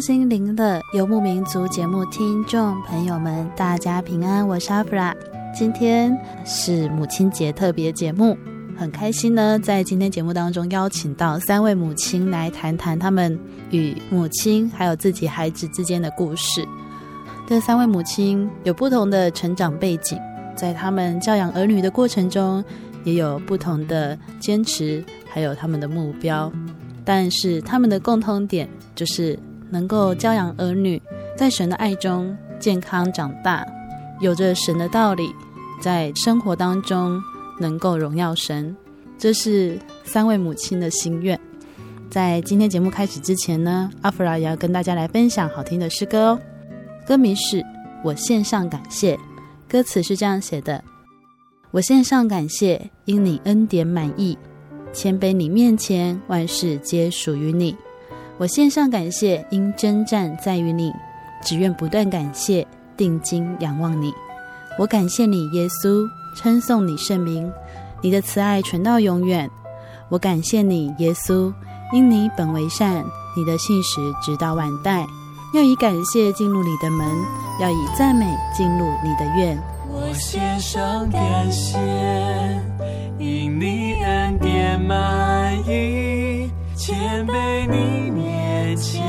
[0.00, 5.14] 心灵的游牧民族节目听众朋友们，大家平安，我是阿弗拉。
[5.54, 8.36] 今天是母亲节特别节目，
[8.76, 13.38] 很开心呢，在今天节目当中邀请到三位母亲来谈谈他们
[13.70, 16.66] 与母亲还有自己孩子之间的故事。
[17.48, 20.18] 这三位母亲有不同的成长背景，
[20.54, 22.62] 在他们教养儿女的过程中，
[23.04, 26.52] 也有不同的坚持，还有他们的目标。
[27.04, 29.38] 但是他们的共通点就是
[29.70, 31.00] 能够教养儿女，
[31.36, 33.66] 在神的爱中健康长大，
[34.20, 35.30] 有着神的道理，
[35.80, 37.20] 在生活当中
[37.60, 38.76] 能够荣耀神，
[39.18, 41.38] 这是三位母亲的心愿。
[42.10, 46.40] 在今天节目开始之前呢，阿弗拉也要跟大家来分享好听的诗歌哦。
[47.06, 47.64] 歌名是
[48.02, 49.18] 我献上感谢，
[49.68, 50.82] 歌词是这样写的：
[51.70, 54.36] 我献上感谢，因你恩典满溢。
[54.90, 57.76] 谦卑你面前，万事皆属于你。
[58.38, 60.92] 我献上感谢，因征战在于你，
[61.42, 62.64] 只愿不断感谢，
[62.96, 64.12] 定睛仰望你。
[64.78, 66.06] 我感谢你，耶稣，
[66.36, 67.50] 称颂你圣名，
[68.00, 69.50] 你的慈爱存到永远。
[70.08, 71.52] 我感谢你，耶稣，
[71.92, 73.04] 因你本为善，
[73.36, 75.04] 你的信实直到万代。
[75.52, 77.08] 要以感谢进入你的门，
[77.60, 78.24] 要以赞美
[78.56, 79.58] 进入你的院。
[79.90, 81.76] 我献上感谢。
[83.18, 86.27] 因你恩典满溢，
[86.78, 89.02] 谦卑你面前，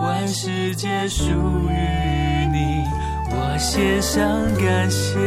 [0.00, 2.84] 万事皆属于你。
[3.28, 4.24] 我献上
[4.54, 5.18] 感谢，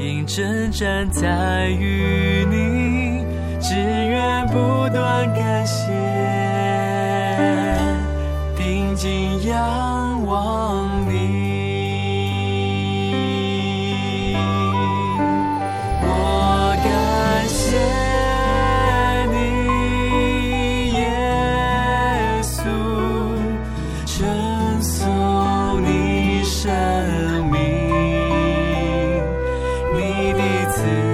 [0.00, 3.22] 因征战在于你，
[3.60, 5.92] 只愿不断感谢，
[8.56, 10.89] 定睛仰望
[30.80, 31.09] see.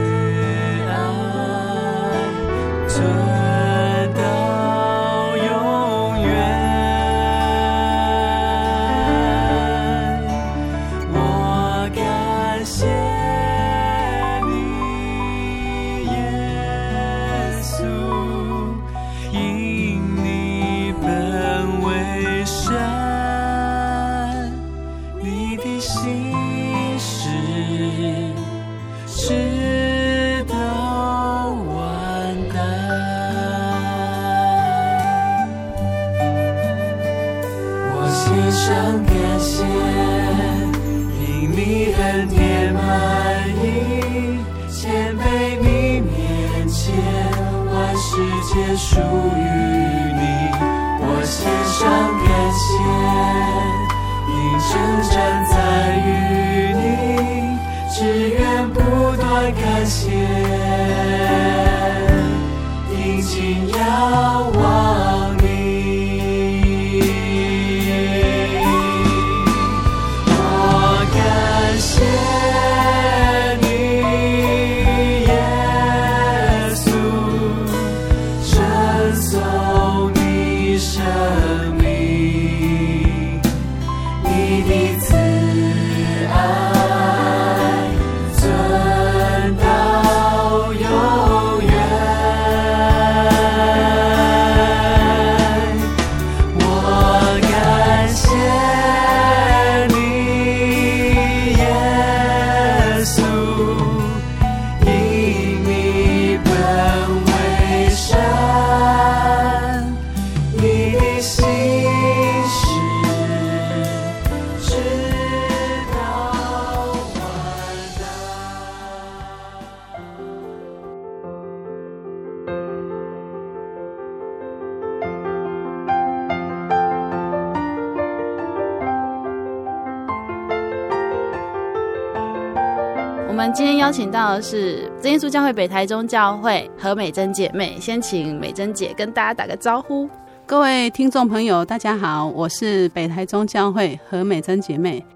[133.87, 140.11] 邀请到的是真耶稣教会北台中教会何美珍姐妹，先请美珍姐跟大家打个招呼。
[140.45, 145.07] 各位听众朋友，大家好，我是北台中教会何美珍姐妹。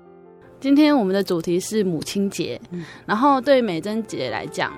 [0.60, 4.70] 今天我们的主题是母亲节，嗯、然后对美珍姐来讲，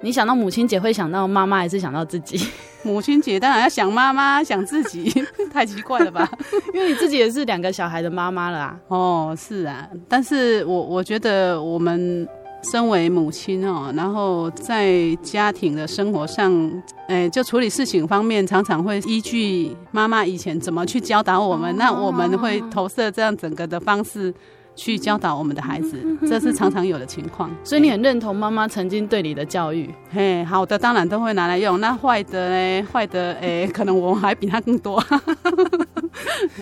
[0.00, 2.46] 你想到母亲节会想到妈妈还是想到自己？
[2.84, 5.12] 母亲节当然要想妈妈，想自己，
[5.52, 6.30] 太奇怪了吧？
[6.72, 8.78] 因为你自己也是两个小孩的妈妈了啊。
[8.86, 12.28] 哦，是啊，但是我我觉得我们
[12.70, 24.32] 身为母亲哦，然后在家庭的生活上，哎，就处理事情方面，常常会依据妈妈以前怎么去教导我们，哦、那我们会投射这样整个的方式。
[24.74, 27.50] 去教导我们的孩子， 这是常常有的情况。
[27.62, 29.86] 所以你很认同妈妈曾经对你的教育？
[30.10, 31.78] 嘿，好的，当然都会拿来用。
[31.78, 32.88] 那坏的呢？
[32.90, 34.98] 坏的，哎、欸， 可能我还比他更多。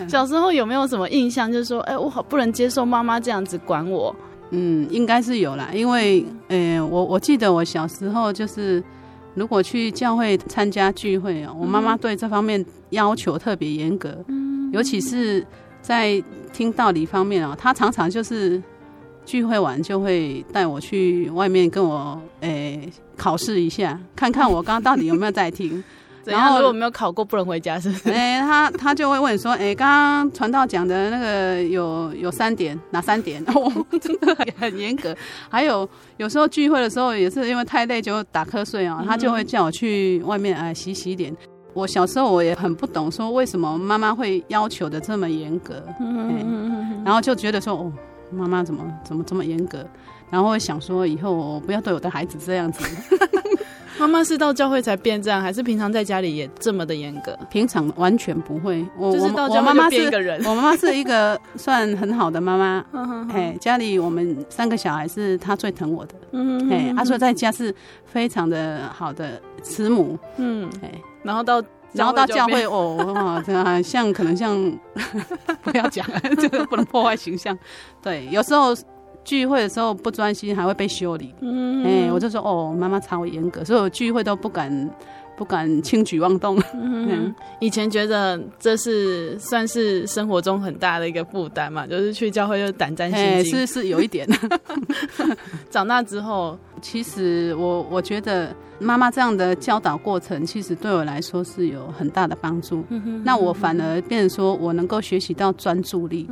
[0.08, 1.52] 小时候有没有什么印象？
[1.52, 4.12] 就是说，哎、欸，我好不能接受妈妈这样子管我。
[4.50, 8.82] 嗯，应该是有啦，因为，哎、欸，我我记得我小时候就是，
[9.35, 14.25] 如果去教会参加聚会哦、喔，我妈妈对这方面要求特别严格，
[14.73, 15.47] 尤其是。
[15.82, 18.62] 在听道理方面哦，她常常就是
[19.25, 25.82] 聚会完就会带我去外面跟我诶、欸、考试一下，看看我刚刚到底有没有在听。
[26.31, 28.11] 然后如果没有考过，不能回家，是不是？
[28.15, 33.43] 哎、欸，他他就会问说，哎、欸，刚刚传道讲的那个有有三点，哪三点？
[33.49, 35.15] 哦，真的很严格。
[35.49, 41.35] 还有有时候聚会的时候，也是因为太累就打瞌睡哦，他就会叫我去外面哎洗洗脸。
[41.73, 47.93] 我小时候我也很不懂，说为什么妈妈会要求的这么严格，嗯，然后就觉得说，哦，
[48.33, 49.87] 妈妈怎么怎么这么严格，
[50.31, 52.85] 然后会想说以后我不要对我的孩子这样子。
[54.00, 57.38] 妈妈是到教会才变这样，还是平常在家里也这么的严格？
[57.50, 60.43] 平常完全不会，我就是到教会就变一个人。
[60.47, 62.85] 我妈妈是一个 算很好的妈妈，
[63.32, 67.75] 哎，家里我们三个小孩是她最疼我的，嗯，哎，她说在家是
[68.06, 70.91] 非常的好的慈母，嗯，哎。
[71.23, 71.62] 然后到，
[71.93, 74.56] 然后到教会哦，这样像可能像，
[75.62, 76.06] 不要讲，
[76.41, 77.55] 这个不能破坏形象。
[78.00, 78.75] 对，有时候
[79.25, 81.35] 聚会的时候不专心，还会被修理。
[81.41, 84.91] 嗯，哎，我就说哦，妈妈超严格，所以我聚会都不敢
[85.41, 86.63] 不敢轻举妄动。
[86.75, 94.29] 嗯，以前觉得这是算是生活中很大的一个负担嘛，就是去教会就胆战心惊，是是有一点。
[95.71, 98.55] 长大之后，其实我我觉得。
[98.83, 102.83] 妈妈这样的教导过程，其实对我来说是有很大的帮助。
[103.25, 106.27] 那我反而变成说我能够学习到专注力，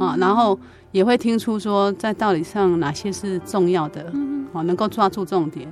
[0.00, 0.58] 啊，然后
[0.92, 4.10] 也会听出说在道理上哪些是重要的，
[4.54, 5.68] 啊，能够抓住重点。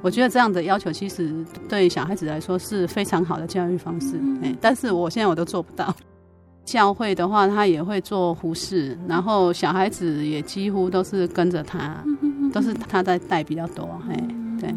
[0.00, 1.34] 我觉得这样的要求其实
[1.68, 4.20] 对小孩子来说是非常好的教育方式。
[4.42, 5.94] 哎，但是我现在我都做不到。
[6.64, 12.02] 教会的话，他也会做服饰，然后小孩子也几乎都是跟着他，
[12.52, 13.88] 都是他在带比较多。
[14.08, 14.16] 哎，
[14.60, 14.72] 对。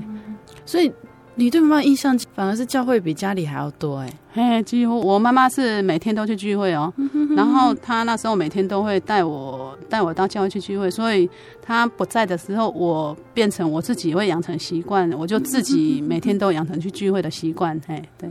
[0.65, 0.91] 所以
[1.37, 6.91] 你对妈妈印象反而是教会比家里还要多哎，嘿，几乎我妈妈是每天都去聚会哦，
[7.35, 11.29] 然后她那时候每天都会带我带我到教会去聚会，所以
[11.61, 18.29] 她不在的时候，我变成我自己会养成习惯，我就自己每天都养成去聚会的习惯，嘿，对，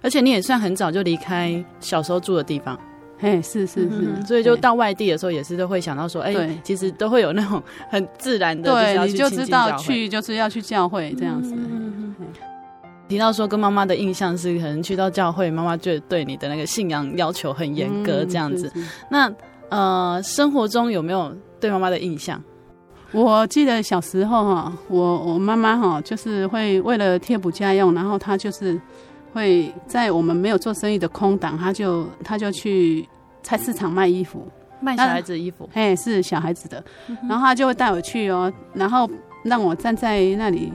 [0.00, 2.78] 而且你也算很早就离开小时候住的地方。
[3.20, 11.54] 哎，是是是，所以就到外地的时候，也是都会想到说，哎，其实都会有那种很自然的，对，你就知道去就是要去教会这样子。
[13.08, 18.72] 提到说跟妈妈的印象是，可能去到教会，妈妈就对你的那个信仰要求很严格这样子。
[19.10, 19.32] 那
[19.68, 22.42] 呃，生活中有没有对妈妈的印象？
[23.12, 28.80] 我记得小时候哈，我我妈妈哈，就是会为了贴补家用，然后她就是。
[29.32, 33.06] 会在我们没有做生意的空档，她就她就去
[33.42, 34.48] 菜市场卖衣服，
[34.80, 36.82] 卖小孩子的衣服，哎，是小孩子的，
[37.28, 39.06] 然后她就会带我去哦，然后
[39.42, 40.72] 让我站在那里，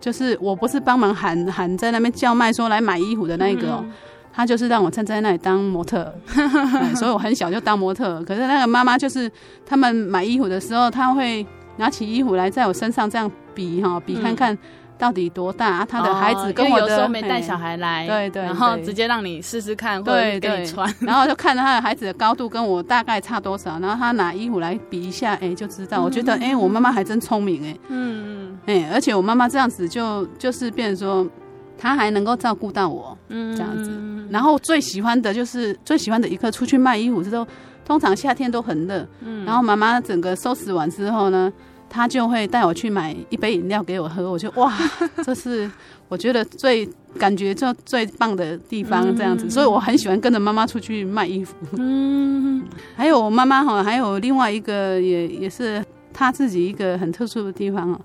[0.00, 3.84] 就是我不是帮忙喊喊在那边叫卖说来买衣服的那个，
[4.32, 6.14] 他就是让我站在那里当模特，
[6.96, 9.30] 所以我很小就当模特，可是那个妈妈就是
[9.64, 14.56] 他们买衣服的时候，他会拿起衣服来在我身上这样比哈比看看。
[14.98, 15.84] 到底多大？
[15.84, 26.02] 他的孩子跟我的，有时候没带小孩来，对对，然后直接让你试试看，或者给你穿， 然后就看到他的孩子的高度跟我大概差多少，然后他拿衣服来比一下，哎，就知道。
[26.02, 31.30] 我觉得，哎，我妈妈还真聪明，哎，嗯嗯，哎，而且我妈妈这样子就就是变成说，
[31.78, 33.90] 她还能够照顾到我，嗯，这样子。
[34.30, 37.46] 然后最喜欢的就是最喜欢的一刻，出去卖衣服这都，
[37.84, 41.52] 通常夏天都很热，嗯，然后妈妈整个收拾完之后呢。
[41.88, 44.72] 他就会带我去买一杯饮料给我喝，我就哇，
[45.24, 45.70] 这是
[46.08, 46.88] 我觉得最
[47.18, 51.54] 感觉就最棒的地方，这样子，所以我很喜欢跟着妈妈出去卖衣服。
[51.78, 52.64] 嗯，
[52.96, 58.00] 还有我妈妈哈，还有另外一个也也是他自己一个很特殊的地方哦，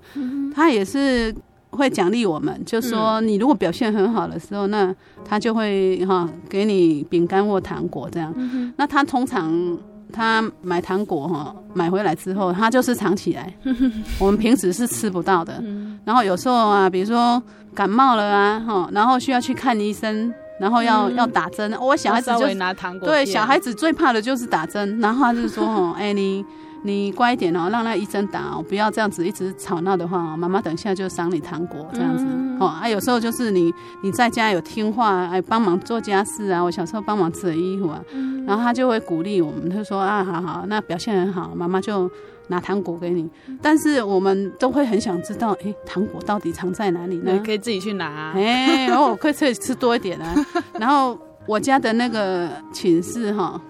[0.54, 1.34] 他也是
[1.72, 8.34] 会奖励我们，就说你如果表现很好的时候，那他就会哈给你饼干或糖果这样。
[8.78, 9.78] 那他通常
[10.12, 13.54] 他买糖果哈买回来之后，他就是藏起来，
[14.20, 15.64] 我们平时是吃不到的。
[16.06, 17.42] 然后有时候啊，比如说
[17.74, 20.34] 感冒了啊，哈，然后需要去看医生。
[20.60, 23.10] 然后要、嗯、要打针，我小孩子就拿糖果。
[23.10, 25.00] 对，小孩子最怕的就是打针。
[25.00, 26.46] 然后他就说：“哦， 哎，你
[26.84, 32.26] 你乖一点哦，让那医生打哦，不要这样子一直吵闹的话，妈妈等一下就赏你糖果这样子。
[32.28, 33.74] 嗯”哦，啊，有时候就是你
[34.04, 42.10] 你在家有听话，哎，帮忙做家事啊，我小时候帮忙折衣服啊，嗯、然后他就会鼓励我们，他说：“啊，好好，那表现很好，妈妈就。”
[42.48, 43.30] 拿糖果给你，
[43.62, 47.42] 但是我们都会很想知道，哎、欸，糖果到底藏在哪里呢？
[47.46, 48.34] 可以自己去拿、啊。
[48.36, 50.36] 哎、欸，然后我可以自己吃多一点啊。
[50.78, 53.62] 然后我家的那个寝室哈，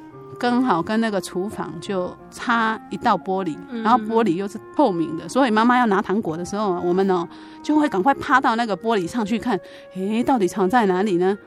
[0.42, 7.30] 刚好跟那个厨房就差一道玻璃，然后玻璃又是透明的，所以妈妈要拿糖果的时候，我们呢
[7.62, 9.56] 就会赶快趴到那个玻璃上去看，
[9.96, 11.38] 哎、欸，到底藏在哪里呢？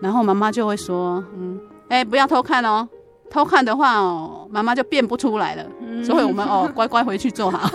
[0.00, 2.88] 然后妈妈就会说，嗯，哎、欸，不要偷看哦。
[3.30, 7.70] 偷看的话哦，妈妈就变不出来了，嗯、所以我们哦 乖乖回去坐好。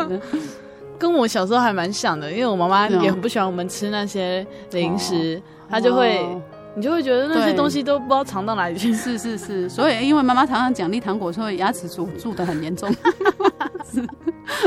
[0.98, 6.42] 跟我小时候还蛮像的，因为我妈妈也很不喜欢我们吃那些零食，哦、她就会，哦、
[6.76, 8.92] 你就会觉得那些东西都不知道藏到哪里去。
[8.92, 12.92] 是是是，所以因为妈妈常常奖励糖果，所以牙齿蛀蛀的很严重。
[13.90, 14.06] 是，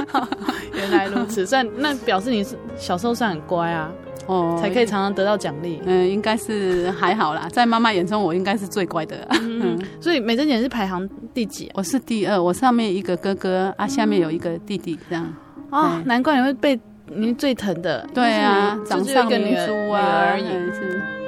[0.73, 3.91] 原来如此，算那表示你是小时候算很乖啊。
[4.25, 5.81] 哦，才可以常常得到奖励。
[5.85, 9.27] 嗯，应该是还好啦，在妈妈眼中，我应该是最乖的。
[9.41, 11.71] 嗯，所以美珍姐是排行第几？
[11.73, 15.31] 我是第二，我上面一个哥哥啊，下面有一个弟弟，这样。
[15.71, 18.07] 哦，难怪你会被你最疼的。
[18.13, 20.01] 对啊，掌上明珠啊
[20.31, 20.45] 而已。
[20.73, 21.18] 是。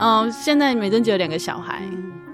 [0.00, 1.82] 嗯，现在美珍姐有两个小孩。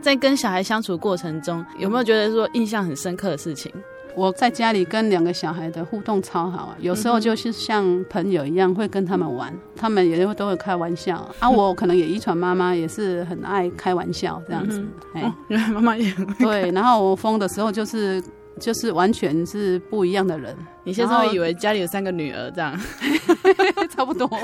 [0.02, 3.70] 在跟小孩相处过程中，有没有觉得说印象很深刻的事情？
[4.16, 11.48] 我在家里跟两个小孩的互动超好啊，有时候就是像朋友一样会跟他们玩，他们也都会开玩笑啊。
[11.48, 14.84] 我可能也遗传妈妈也是很爱开玩笑这样子。
[15.14, 16.70] 哎，原来妈妈也很对。
[16.72, 18.20] 然后我疯的时候就是
[18.60, 20.56] 就是完全是不一样的人。
[20.84, 22.78] 你先生会以为家里有三个女儿这样？
[23.90, 24.30] 差不多。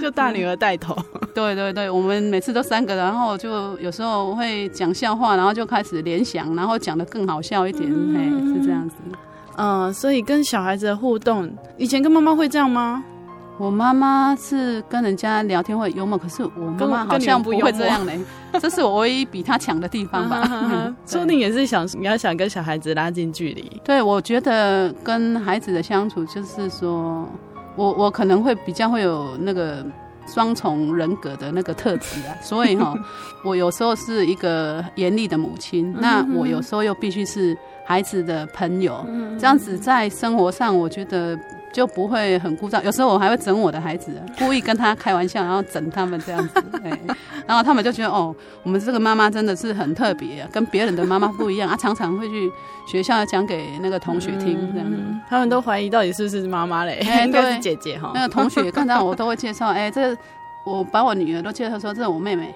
[0.00, 0.96] 就大女儿带头，
[1.34, 8.96] 对对对，我们每次都三个，然后就有时候会讲笑话，然后就开始联想，然后讲的更好笑一点，嗯、嘿，是这样子。
[9.56, 13.02] 嗯，所以跟小孩子的互动，以前跟妈妈会这样吗？
[13.60, 18.18] 我妈妈是跟人家聊天会幽默，可是我妈妈好像不会这样嘞。
[18.58, 20.94] 这是我唯一比她强的地方吧？
[21.04, 23.70] 说不定也是想你要想跟小孩子拉近距离。
[23.84, 27.28] 对，我觉得跟孩子的相处就是说。
[27.76, 29.86] 我我可能会比较会有那个
[30.26, 32.92] 双重人格的那个特质啊， 所以哈，
[33.44, 37.56] 我有时候是一个严厉的母亲，那我有时候又必须是
[37.90, 39.04] 孩子的朋友，
[39.36, 41.36] 这样子在生活上我觉得。
[41.72, 46.64] 就不会很枯燥，有时候我还会整我的孩子， 故意跟他开玩笑，然后整他们这样子，
[47.46, 52.50] 然后他们就觉得哦，我们这个妈妈真的是很特别，跟别人的妈妈不一样啊，常常会去
[52.88, 54.96] 学校讲给那个同学听，这样子，
[55.28, 58.10] 他们都怀疑到底是不是妈妈嘞，应该是姐姐哈。
[58.16, 60.12] 那个同学看到我都会介绍， 哎，这
[60.66, 62.52] 我把我女儿都介绍说这是我妹妹。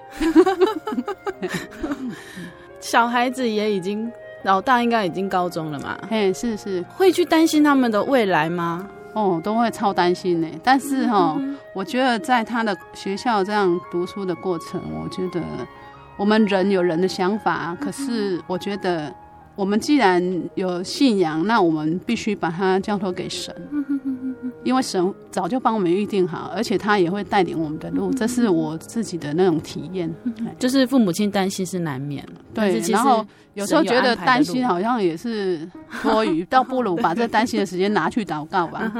[2.81, 4.11] 小孩子也已经
[4.45, 5.97] 老大，应该已经高中了嘛？
[6.07, 8.87] 嘿，是是，会去担心他们的未来吗？
[9.13, 10.47] 哦，都会超担心呢。
[10.63, 15.41] 但是哈、哦，嗯、我觉得在他的学校这样读书的过程，我觉得
[16.15, 17.75] 我们人有人的想法。
[17.81, 19.11] 可是我觉得，
[19.55, 20.21] 我们既然
[20.55, 23.53] 有信仰，那我们必须把它交托给神。
[24.63, 30.11] 因为神早就帮我们预定好，而且他也会带领我们的路，这是我自己的那种体验。
[30.57, 32.79] 就是父母亲担心是难免，对。
[32.89, 35.69] 然后有时候觉得担心好像也是
[36.01, 38.91] 多余， 倒不如把这担心的时间拿去祷告吧。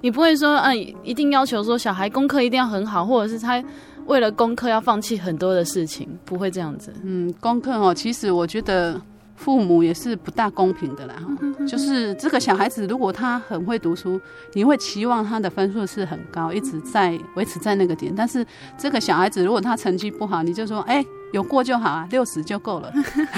[0.00, 3.60] 你不会说，嗯，一定要求说小孩功课一定要很好，或者是他
[4.06, 6.94] 为了功课要放弃很多的事情，不会这样子。
[7.02, 9.00] 嗯，功课哦，其实我觉得。
[9.40, 14.20] 父母也是不大公平的啦，哈就是这个小孩子如果他很会读书，
[14.52, 18.14] 你会期望他的分数是很高，一直在维持在那个点。
[18.14, 18.44] 但是
[18.76, 22.92] 这个小孩子如果他成绩不好，你就说，哎，有过就好啊，六十就够了。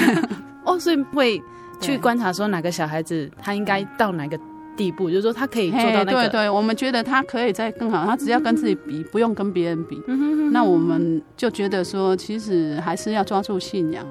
[0.66, 1.40] 哦，所以会
[1.80, 4.36] 去观察说哪个小孩子他应该到哪个
[4.76, 6.12] 地步，就是说他可以做到那个。
[6.12, 10.02] 对对，我们觉得他可以再更好，他只要跟自己比，不用跟别人比。
[10.50, 14.04] 那我们就觉得说，其实还是要抓住信仰。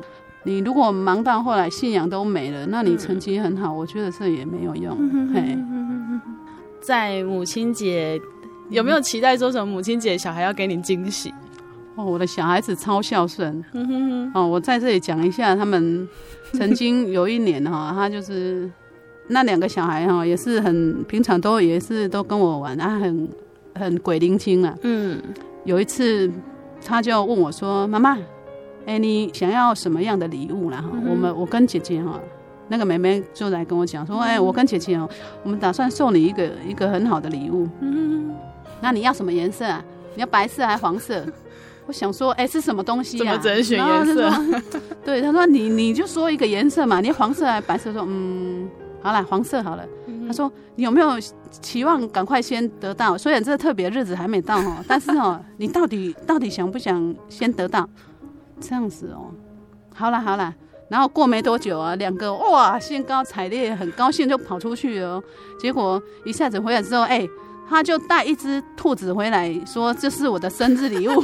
[0.44, 4.98] 你如果忙到后来信仰都没了，那你成绩很好，嗯、我觉得这也没有用。
[5.34, 5.58] 嘿，
[6.82, 8.20] 在母亲节
[8.70, 9.66] 有没有期待说什么？
[9.72, 11.34] 母亲节小孩要给你惊喜？
[11.96, 13.64] 哦，我的小孩子超孝顺。
[13.74, 14.32] 嗯哼哼。
[14.34, 16.08] 哦，我在这里讲一下，他们
[16.54, 18.70] 曾经有一年哈，他就是
[19.28, 23.30] 那两个小孩哈，也是很平常，都也是都跟我玩啊，很
[23.76, 24.76] 很鬼灵精啊。
[24.84, 25.22] 嗯。
[25.66, 26.28] 有一次，
[26.84, 28.18] 他就问我说：“妈妈，
[28.86, 32.20] 哎，你想要什么样的礼物啦？”哈，我们我跟姐姐哈，
[32.68, 35.10] 那个妹妹就来跟我讲说：“哎，我跟姐姐哦，
[35.44, 37.68] 我们打算送你一个一个很好的礼物。
[37.80, 38.34] 嗯，
[38.82, 39.84] 那你要什么颜色啊？
[40.16, 41.26] 你要白色还是黄色？”
[41.88, 43.26] 我想说，哎，是什么东西呀？
[43.26, 44.32] 怎么只能选颜色？
[45.04, 47.92] 对，他说你你就说一个颜色嘛，你黄色还是白色？
[47.92, 48.70] 说嗯，
[49.02, 49.84] 好了，黄色好了。
[50.28, 51.20] 他说你有没有
[51.50, 53.18] 期望赶快先得到？
[53.18, 57.90] 虽然这个特别日子还没到哦，但是哦，你到底到底想不想先得到？
[58.62, 59.34] 这样子哦，
[59.94, 60.54] 好了好了，
[60.88, 65.22] 然后过没多久啊，两个哇兴高采烈，很高兴就跑出去了。
[65.60, 67.28] 结果一下子回来之后，哎。
[67.70, 71.24] 他就带一只兔子回来，说这是我的生日礼物。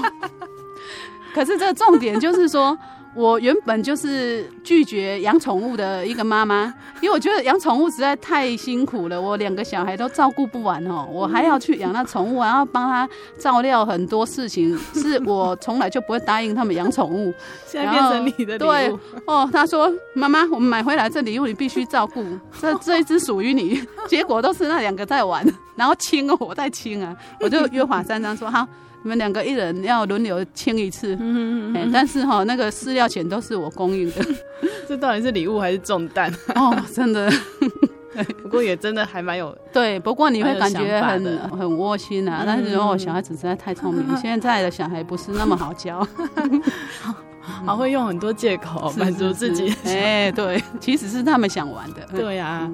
[1.35, 2.77] 可是这个重点就是说。
[3.17, 6.71] 我原本就是拒绝养宠物的一个妈妈，
[7.01, 13.09] 因为我觉得养宠物实在太辛苦了，我两个小孩都照顾不完哦，我还要去养那宠物，然后帮他
[13.39, 17.33] 照料很多事情，是我从来就不会答应他们养宠物。
[17.65, 18.59] 现在变成你的。
[18.59, 22.23] 对哦，他说妈妈，我们买回来这礼物你必须照顾，
[22.61, 23.81] 这 这一只属于你。
[24.07, 25.43] 结果都是那两个在玩，
[25.75, 28.67] 然后亲哦，我在亲啊，我就约法三章说好。
[29.03, 34.25] 你们两个一人要轮流清一次，嗯嗯嗯，但是哈，那个饲料钱都是我供应的。
[34.87, 36.33] 这到底是礼物还是重担？
[36.55, 37.31] 哦，真的。
[38.41, 42.41] 不过也真的还蛮有 对，不过你会感觉很很窝心啊。
[42.45, 46.05] 但是如果小孩子实在太聪明，现在的小孩不是那么好教，
[47.65, 49.71] 好会用很多借口满足自己。
[49.85, 52.07] 哎，对，其实是他们想玩的。
[52.15, 52.47] 对呀。
[52.47, 52.71] 啊，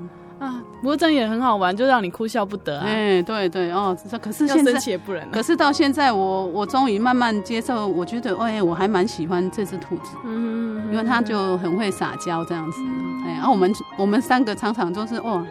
[0.82, 2.86] 不过这样也很好玩，就让你哭笑不得啊！
[2.86, 5.30] 哎，对对哦，可是现在也不忍。
[5.32, 12.82] 可是到现在我，我我终于慢慢接受，我觉得，哎，我还蛮喜欢这只兔子，嗯，因为它就很会撒娇这样子。
[13.26, 15.46] 哎，然后我们我们三个常常都是哦，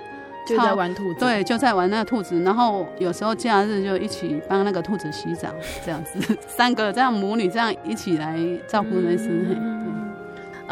[0.46, 5.48] 就在玩兔子，对，就在玩那个兔子，然后有时候假日就一起帮那个兔子洗澡，
[5.84, 9.56] 这样子， 三个这样母女这样一起来照顾那只。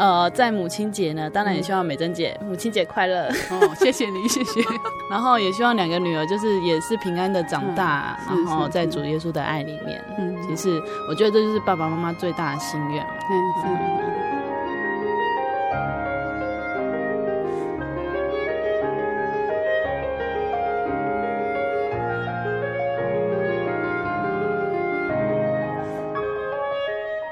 [0.01, 4.59] 呃，在母亲节呢，当然也希望美珍姐母亲节快乐哦， 谢谢你，谢谢。
[5.11, 10.03] 然后也希望两个女儿就是也是平安的长大，然后在主耶稣的爱里面。
[10.17, 13.13] 嗯，其实我觉得这就是爸爸妈妈最大的心愿嘛。
[13.29, 14.01] 嗯，是。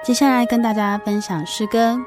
[0.04, 2.00] 接下来跟大家分享诗歌。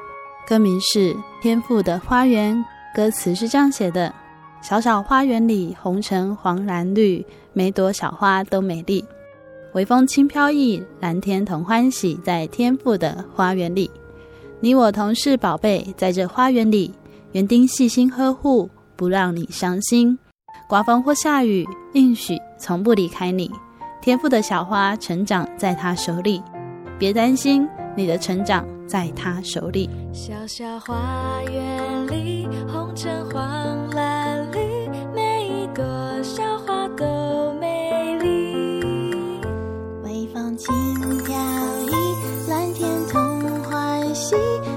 [0.45, 2.53] 歌名是《天赋的花园》，
[2.93, 4.13] 歌词是这样写的：
[4.61, 9.03] 小小花园里，红橙黄蓝绿，每朵小花都美丽。
[9.73, 13.89] 微风轻飘逸，蓝天同欢喜，在天赋的花园里，
[14.59, 16.93] 你我同是宝贝，在这花园里，
[17.31, 20.19] 园丁细心呵护，不让你伤心。
[20.67, 23.49] 刮风或下雨，应许从不离开你。
[24.01, 26.43] 天赋的小花成长在他手里，
[26.99, 28.65] 别担心，你的成长。
[28.85, 29.89] 在他手里。
[30.11, 34.59] 小小花园里，红橙黄蓝绿，
[35.15, 35.83] 每一朵
[36.21, 39.41] 小花都美丽。
[40.03, 40.71] 微风轻
[41.23, 41.33] 飘
[41.87, 41.91] 逸，
[42.49, 44.35] 蓝天同欢喜，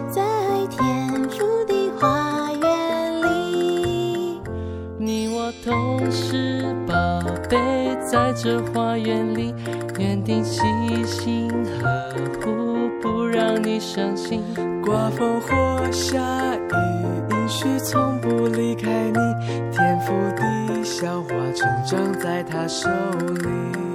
[0.08, 0.22] 在
[0.70, 4.40] 天父的花园里。
[4.98, 6.94] 你我都是宝
[7.50, 7.58] 贝，
[8.00, 9.52] 在这花园里，
[9.98, 10.62] 园丁细
[11.04, 11.52] 心
[11.82, 12.55] 呵护。
[13.66, 14.44] 你伤心，
[14.80, 16.20] 刮风或下
[16.54, 16.72] 雨，
[17.32, 19.18] 应许从不离开你。
[19.72, 22.88] 天赋地小花成长在他手
[23.42, 23.85] 里。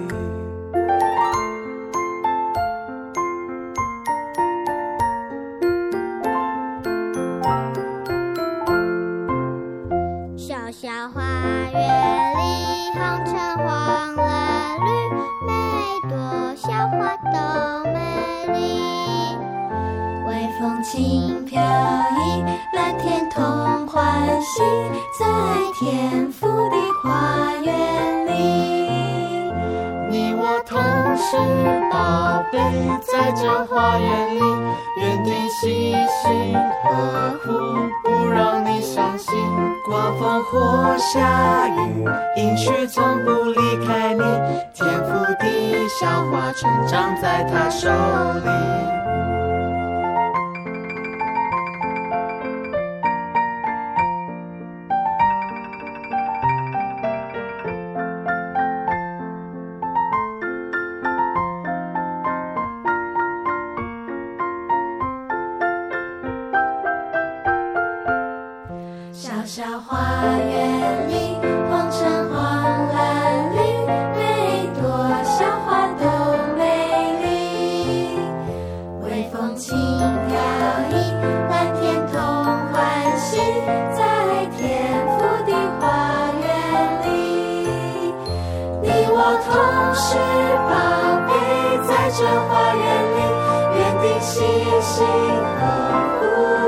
[95.61, 95.69] 呵
[96.17, 96.21] 护，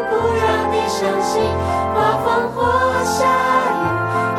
[0.10, 1.42] 不让你伤心。
[1.94, 2.58] 刮风或
[3.04, 3.26] 下
[3.74, 3.84] 雨，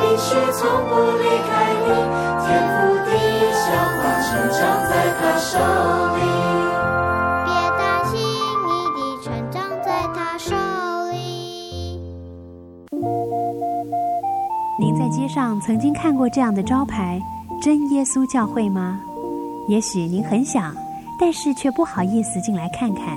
[0.04, 1.52] 应许从不离开
[1.84, 1.88] 你。
[2.46, 3.10] 天赋的
[3.52, 3.64] 小
[3.98, 5.58] 花，成长在他手
[6.16, 6.20] 里。
[7.44, 8.12] 别担心，
[8.64, 10.54] 你的成长在他手
[11.10, 11.14] 里。
[14.78, 17.20] 您在街上曾经看过这样的招牌？
[17.62, 19.00] 真耶稣教会吗？
[19.68, 20.74] 也许您很想，
[21.18, 23.16] 但是却不好意思进来看看。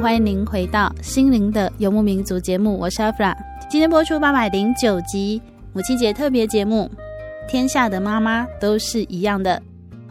[0.00, 3.36] 欢迎您回到《心灵的游牧民族》节目，我是阿弗拉。
[3.70, 5.40] 今天播出八百零九集
[5.72, 6.90] 母亲节特别节目，
[7.50, 9.56] 《天下的妈妈都是一样的》。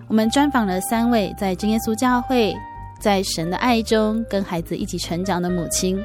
[0.08, 2.56] 我们专访了三位在真耶稣教会，
[3.00, 6.02] 在神的爱中跟孩子一起成长的母亲，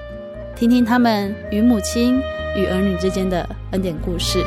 [0.57, 2.21] 听听他们与母亲
[2.57, 4.45] 与儿女之间的恩典故事。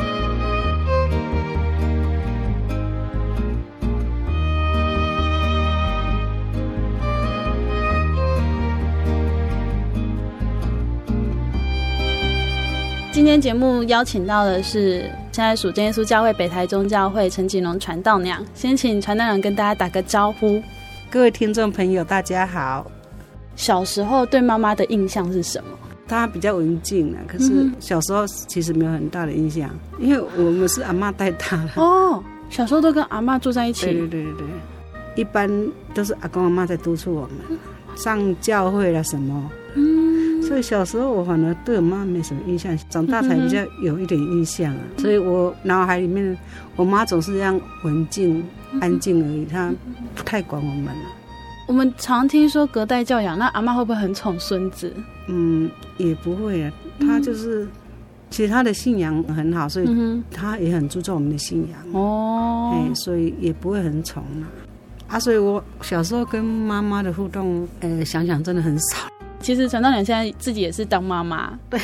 [13.21, 20.59] 今天节目邀请到的是现在属真耶稣教会北台中教会陈锦龙传道娘，先请传道娘跟大家打个招呼。
[21.11, 22.89] 各位听众朋友，大家好。
[23.55, 25.69] 小时候对妈妈的印象是什么？
[26.07, 31.69] 她比较文静啊，可是小时候其实没有很大的印象，因为我们是阿妈带大的。
[31.75, 33.85] 哦，小时候都跟阿妈住在一起。
[33.85, 34.47] 对对对对对，
[35.21, 35.47] 一般
[35.93, 37.59] 都是阿公阿妈在督促我们
[37.95, 39.51] 上教会了什么。
[39.75, 40.00] 嗯。
[40.51, 44.81] 所以小时候我反而对我妈没什么印象，长大才比较有一点印象啊。
[44.97, 46.37] 所以我脑海里面，
[46.75, 48.43] 我妈总是这样文静、
[48.81, 49.71] 安静而已，她
[50.13, 51.09] 不太管我们了。
[51.69, 54.93] 我们常听说隔代教养，那阿妈会不会很宠孙子？
[55.29, 56.73] 嗯，也不会啊。
[56.99, 57.65] 她就是，
[58.29, 59.87] 其实她的信仰很好，所以
[60.29, 62.73] 她也很注重我们的信仰哦。
[62.73, 64.43] 哎，所以也不会很宠啊。
[65.07, 68.97] 啊，所以我小时候跟妈妈的互动，呃，想想真的很少。
[69.41, 71.79] 其实传道娘现在自己也是当妈妈，对。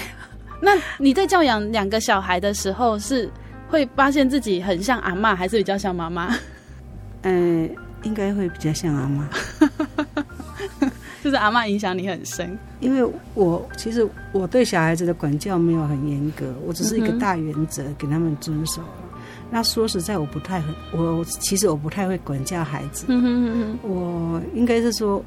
[0.61, 3.29] 那你在教养两个小孩的时候，是
[3.67, 6.33] 会发现自己很像阿嬷，还是比较像妈妈？
[7.21, 9.29] 嗯、呃，应该会比较像阿妈。
[11.23, 18.81] 就是阿嬷影响你很深，因为我其实我对小孩子的管教没有很严格，我只是一个大原则给他们遵守。
[18.81, 19.19] 嗯、
[19.51, 23.05] 那说实在，我不太很，我其实我不太会管教孩子。
[23.09, 25.23] 嗯哼哼哼，我应该是说。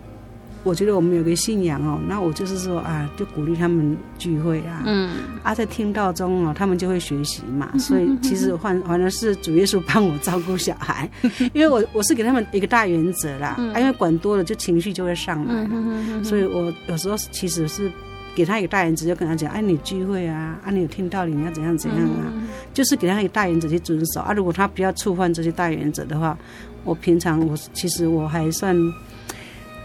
[0.63, 5.11] 我觉得我们有个信仰哦，那我就是说啊，就鼓励他们聚会啊，嗯，
[5.43, 7.71] 啊，在听道中哦，他们就会学习嘛。
[7.79, 11.11] 所以其实反反而是主耶稣帮我照顾小孩，
[11.55, 15.63] 因为我我是给他们一个大原则啦，啊，因为管多了就情绪就会上来。
[15.63, 17.91] 了，所以我有时候其实是
[18.35, 24.21] 给他一个大原则，就跟他讲，哎，你聚会啊，啊，你有听道理，你要怎样怎样啊，嗯、就是给他一个大原则去遵守。
[24.21, 24.33] 啊。
[24.33, 26.37] 如果他不要触犯这些大原则的话，
[26.85, 28.77] 我平常我其实我还算，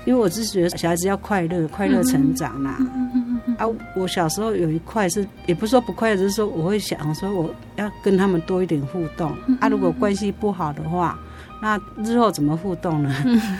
[0.05, 2.77] 因为我是觉得小孩子要快乐，快乐成长啦。
[3.57, 3.65] 啊，
[3.95, 9.31] 我小时候有一块是，也不是说不快乐，只是说我会想说我要跟他们多一点互动。
[9.59, 11.19] 啊，如果关系不好的话，
[11.61, 13.13] 那日后怎么互动呢？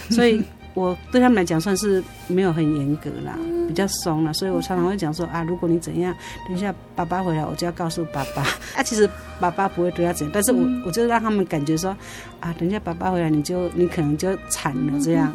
[0.09, 0.41] 所以。
[0.75, 3.35] 我对他们来讲算是没有很严格啦，
[3.67, 6.13] 比较松了，所以我常常会讲说啊，如果你怎样，
[6.47, 8.43] 等一下爸爸回来，我就要告诉爸爸。
[8.77, 9.09] 啊，其实
[9.39, 11.95] 爸爸不会对他怎样，但是我我就让他们感觉说
[12.39, 15.31] 啊，等一下爸爸回来，你就你可能就惨了这样，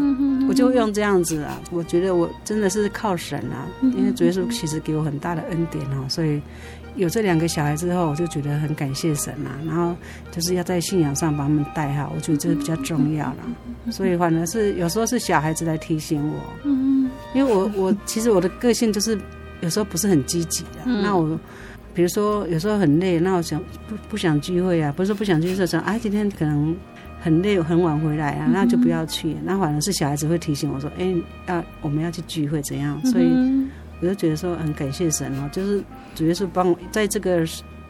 [0.48, 1.61] 我就用这样子啊。
[1.70, 6.40] 我觉得我真的是靠神啊，因为主耶稣其实给我很大的恩典哦，所以。
[6.96, 9.53] 有这两个小孩之后，我就觉得很感谢神啦。
[9.64, 9.94] 然后
[10.33, 13.37] 就是要在信仰上把他们带好，我觉得这个比较重要啦。
[13.90, 19.21] 所以反而是有时候是小孩子来提醒我，嗯，因为我我其实我的个性就是
[19.61, 20.90] 有时候不是很积极的。
[21.03, 21.38] 那我
[21.93, 26.75] 比如说有时候很累，那我想不不想聚会啊，不是不想聚会，说啊今天可能
[27.21, 29.37] 很累很晚回来啊，那就不要去。
[29.45, 31.14] 那反而是小孩子会提醒我说，哎，
[31.47, 32.99] 要我们要去聚会怎样？
[33.05, 33.29] 所以。
[34.03, 37.47] 我就觉得说很感谢神哦，就是主要是帮我在这个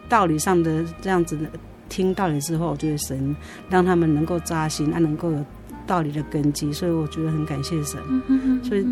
[0.09, 1.48] 道理上的这样子的
[1.88, 3.37] 听道理之后，我觉得神
[3.68, 5.46] 让他们能够扎心，啊，能够有
[5.90, 8.00] 道理的根基，所以我觉得很感谢神。
[8.62, 8.87] 所以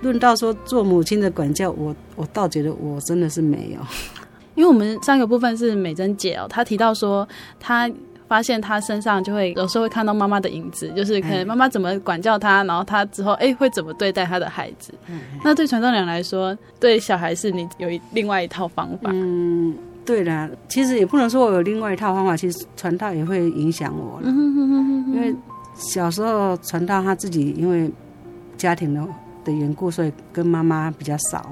[0.00, 3.80] 论到说做母亲的管教，我我倒觉得我真的是没有，
[4.56, 7.28] 因为我们上一个部分是美珍姐哦，她提到说
[7.60, 7.88] 她。
[8.30, 14.94] 发现他身上就会有时候会看到妈妈的影子，就是可能妈妈怎么管教他，然后他之后哎会怎么对待他的孩子。
[15.42, 19.10] 那对传道娘来说，对小孩是你有一另外一套方法。
[19.12, 24.28] 嗯，对啦，其实也不能说我有另外一套方法，其实传道也会影响我了。
[24.28, 25.34] 因为
[25.80, 27.90] 小时候传到他自己因为
[28.56, 29.02] 家庭的
[29.42, 31.50] 的缘故，所以跟妈妈比较少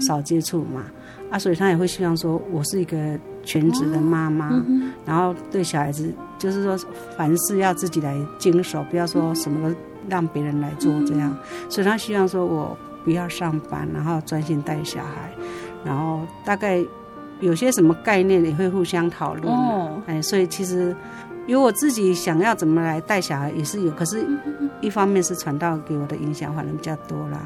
[0.00, 0.84] 少接触嘛。
[1.30, 6.76] 啊，所以他也会希望说，我是一个全职的妈妈，哦嗯、然后对小孩子，就是说
[7.16, 9.76] 凡事要自己来经手，不要说什么都
[10.08, 11.30] 让别人来做这样。
[11.30, 15.30] 嗯、所以他希望说我不要上班，然后专心带小孩，
[15.84, 16.84] 然后大概
[17.38, 19.54] 有些什么概念也会互相讨论。
[19.54, 20.96] 哦，哎，所以其实
[21.46, 24.24] 有我自己想要怎么来带小孩也是有，可是
[24.80, 27.40] 一方面是传道给我的影响反而比较多啦。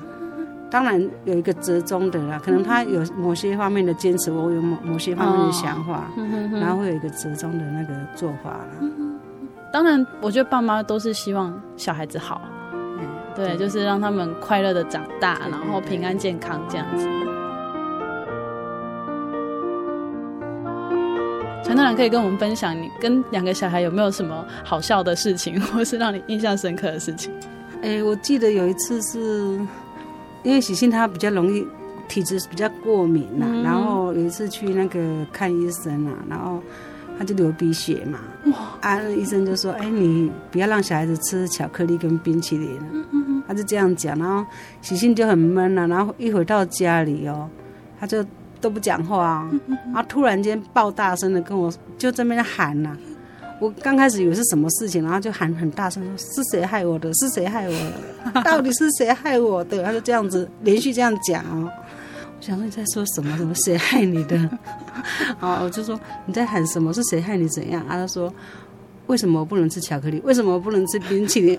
[0.70, 8.88] 当然有一个折中的啦，可能他有某些方面的坚持，我有某某些方面的想法，哦、然后会有一个折中的那个做法啦。
[9.72, 12.40] 当然，我觉得爸妈都是希望小孩子好，
[12.72, 17.08] 嗯，对，对就是让他们快乐的长大，然后平安健康这样子。
[21.64, 27.32] 传道人可以跟我们分享，你跟两个小孩有没有什么好笑的事情， 或是让你印象深刻的事情？
[27.82, 29.58] 哎，我记得有一次是。
[30.42, 31.66] 因为喜庆他比较容易
[32.06, 36.62] 体质比较过敏呐、啊，嗯、然后有一次去那个看医生啊，然后
[37.18, 38.18] 他就流鼻血嘛，
[38.52, 42.78] 哇啊，医生就说：“哎，你不要让小孩子吃巧克力跟冰淇淋。
[42.92, 44.44] 嗯嗯”他就这样讲，然后
[44.82, 47.48] 喜庆就很闷了、啊，然后一回到家里哦，
[47.98, 48.22] 他就
[48.64, 49.50] 都不讲话、啊，
[49.94, 52.98] 后突然间爆大声的跟我就这边喊呐、啊。
[53.60, 57.12] 我刚开始以为是什么事情，然后就喊很大声说：“是谁害我的？
[57.14, 57.72] 是谁害我
[58.32, 58.40] 的？
[58.42, 61.70] 到底是谁害我的？”他就这样子连续这样讲哦。
[62.36, 63.36] 我想说你在说什么？
[63.36, 64.36] 什么谁害你的？
[65.40, 66.90] 啊， 我就说你在喊什么？
[66.92, 67.46] 是谁害你？
[67.48, 67.80] 怎样？
[67.86, 68.32] 啊，他说
[69.06, 70.20] ：“为什么我不能吃巧克力？
[70.24, 71.58] 为什么我不能吃冰淇淋？”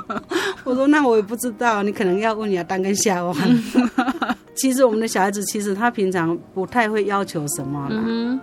[0.64, 3.34] 我说：“那我也不知道，你可能要问亚当跟夏娃。
[4.54, 7.96] ”其实我们的小孩子其实他平常不太会要求什么啦，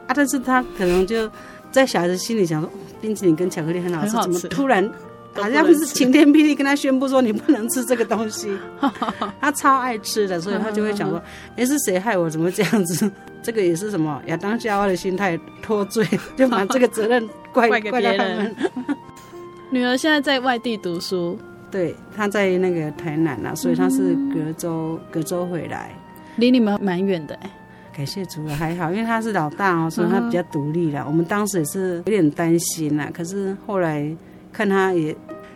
[0.08, 1.30] 啊，但是他可能就。
[1.72, 2.70] 在小孩子心里想说，
[3.02, 4.88] 冰淇淋跟巧克力很好吃，好吃怎么突然
[5.36, 8.56] 好像不是晴天霹雳跟他宣布说你不能吃这个东西？
[9.42, 11.22] 他超爱吃的，所以他就会想说，
[11.58, 12.30] 哎，是谁害我？
[12.30, 13.12] 怎么这样子？
[13.42, 16.06] 这个也是什么亚当夏娃的心态脱罪，
[16.38, 18.56] 就把这个责任怪怪给别人。
[19.70, 21.38] 女儿现在在外地读书，
[21.72, 25.92] 对，她在那个台南啊，所以她是隔周隔周回来，
[26.38, 27.50] 离你们蛮远的哎。
[27.96, 31.02] 感谢主了，还好，因为他是老大哦，所以他比较独立了。
[31.02, 31.06] Uh.
[31.06, 34.04] 我们当时也是有点担心呐，可是后来
[34.54, 35.16] 看他也，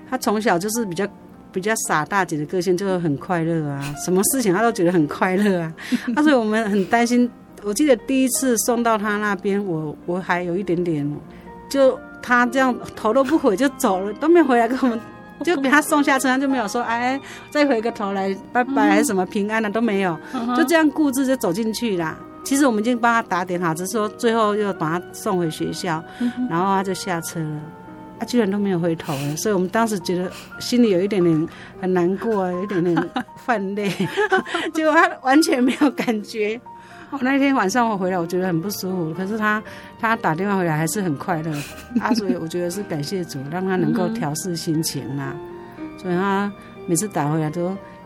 [0.10, 1.08] 他从小就是比较
[1.52, 5.74] 比较傻大姐的个性，就很快乐啊， 什么事情他都觉得很快乐啊。
[6.08, 7.30] 那所以我们很担心。
[7.64, 11.20] 我记得第一次送到他那边，我我还有一点点，
[11.68, 15.02] 就他这样头都不回就走了，都没有回来跟我们，
[15.44, 20.16] 就给他送下车，他就没有说哎，再回个头来拜拜还是什么平安的都没有，
[20.56, 22.16] 就这样固执就走进去啦。
[22.44, 26.02] 其实我们已经帮他打点好，只是说最后又把他送回学校，
[26.50, 27.62] 然后他就下车了。
[28.20, 31.48] 啊，居然都没有回头了，所以我们当时觉得心里有一点点
[31.82, 33.90] 很难过，有一点点 泛泪，
[34.74, 36.60] 结果他完全没有感觉。
[37.22, 39.64] 那天晚上我回来，我觉得很不舒服，可是他
[39.98, 41.52] 他打电话回来还是很快乐
[42.02, 45.34] 啊，所以我觉得是感谢主，让他能够调试心情啦。
[45.98, 46.52] 所以他
[46.86, 47.62] 每次打回来都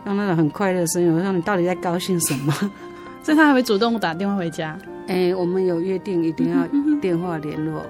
[0.06, 2.52] 用那种很快乐的声音，我说你到底在高兴什么？
[3.24, 4.78] 所以他还会主动打电话回家。
[5.08, 6.64] 哎、欸，我们有约定一定要
[7.00, 7.84] 电话联络。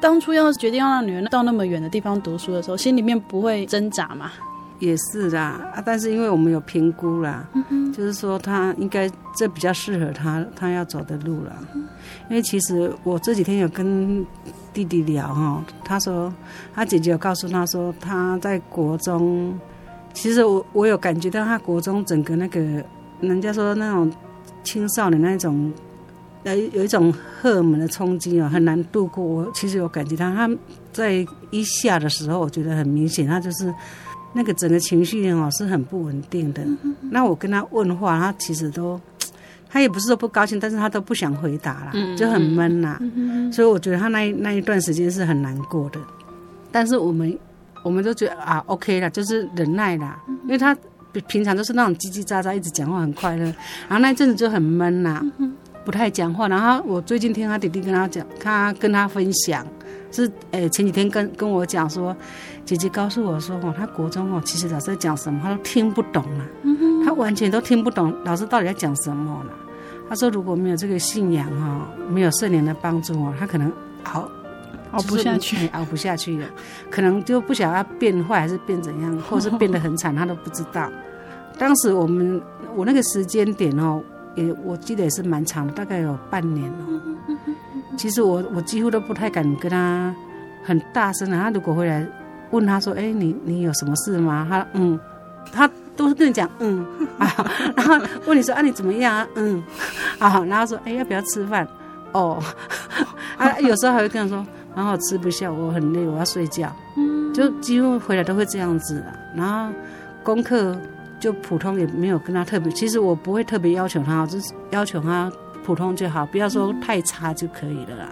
[0.00, 4.30] 当初要决定要让女儿到那么远的地方读书的时候，心里面不会挣扎嘛？
[4.78, 11.52] 也是啦，啊，但是因为我们有评估啦，嗯、就是说他应该这比较适合他他要走的路了。
[12.30, 14.24] 因为其实我这几天有跟
[14.72, 16.32] 弟弟聊哈，他说
[16.72, 19.58] 他姐姐有告诉他说他在国中，
[20.14, 22.60] 其实我我有感觉到他国中整个那个
[23.20, 24.08] 人家说那种
[24.62, 25.72] 青少年那种。
[26.44, 29.24] 有有一种荷尔蒙的冲击啊，很难度过。
[29.24, 30.48] 我其实有感觉到他
[30.92, 33.72] 在一下的时候，我觉得很明显，他就是
[34.34, 36.62] 那个整个情绪哦是很不稳定的。
[37.10, 39.00] 那我跟他问话，他其实都，
[39.68, 42.98] 他也不是说不高兴，但是他都不想回答啦，就很闷呐。
[43.52, 46.00] 所以我觉得他那那一段时间是很难过的。
[46.70, 47.36] 但是我们
[47.84, 50.76] 我们都觉得啊，OK 了，就是忍耐啦，因为他
[51.26, 53.44] 平常都是那种叽叽喳喳，一直讲话很快乐，
[53.88, 55.24] 然后那一阵子就很闷呐。
[55.88, 59.66] 不太讲话，然后我最近听他弟弟跟他讲，他跟他分享，
[60.10, 62.14] 是诶前几天跟跟我讲说，
[62.62, 66.44] 姐姐告诉我说哦，他国中哦，其实老师在讲什么他都听不懂了，
[67.06, 69.50] 他完全都听不懂老师到底在讲什么了。
[70.10, 73.72] 他说如果没有这个信仰哈，没有圣灵的帮助哦，他可能
[74.12, 74.28] 熬
[74.90, 76.46] 熬不下去，熬不下去了，
[76.90, 80.92] 可能就不晓得他变坏还是变怎样，或者是变得很惨，他都不知道。
[81.58, 82.38] 当时我们
[82.76, 84.02] 我那个时间点哦。
[84.46, 86.78] 也我记得也是蛮长的，大概有半年了。
[87.96, 90.14] 其实我我几乎都不太敢跟他
[90.64, 91.36] 很大声的。
[91.36, 92.06] 他如果回来
[92.50, 94.98] 问他说：“哎、欸，你你有什么事吗？”他嗯，
[95.52, 96.86] 他都是跟你讲嗯
[97.18, 97.26] 啊，
[97.76, 99.62] 然后问你说：“啊，你怎么样啊？”嗯
[100.20, 101.66] 啊，然后说：“哎、欸，要不要吃饭？”
[102.12, 102.42] 哦，
[103.36, 106.72] 啊，有时候还会跟他说：“然后我吃不下，我很累，我要睡觉。”
[107.34, 109.02] 就几乎回来都会这样子。
[109.34, 109.72] 然后
[110.22, 110.76] 功课。
[111.20, 115.30] 就普通也没有跟他特别，其实我不会特别要求他，就是要求他
[115.64, 118.08] 普通就好，不要说太差就可以了啦。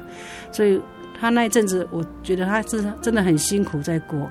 [0.52, 0.80] 所以
[1.18, 4.28] 他那一阵子，我觉得他是真的很辛苦在过。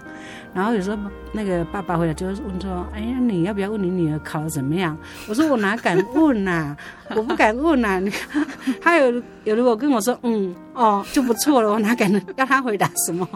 [0.54, 0.98] 然后有时候
[1.34, 6.78] 那个爸爸回来就问说：“哎呀，你要不要问你女儿考得怎么样？”我说：“我哪敢问呐，
[7.14, 8.46] 我不敢问呐。”你看
[8.80, 13.28] 他有有如果跟我说：“嗯哦，就不错了。”我哪敢要他回答什么？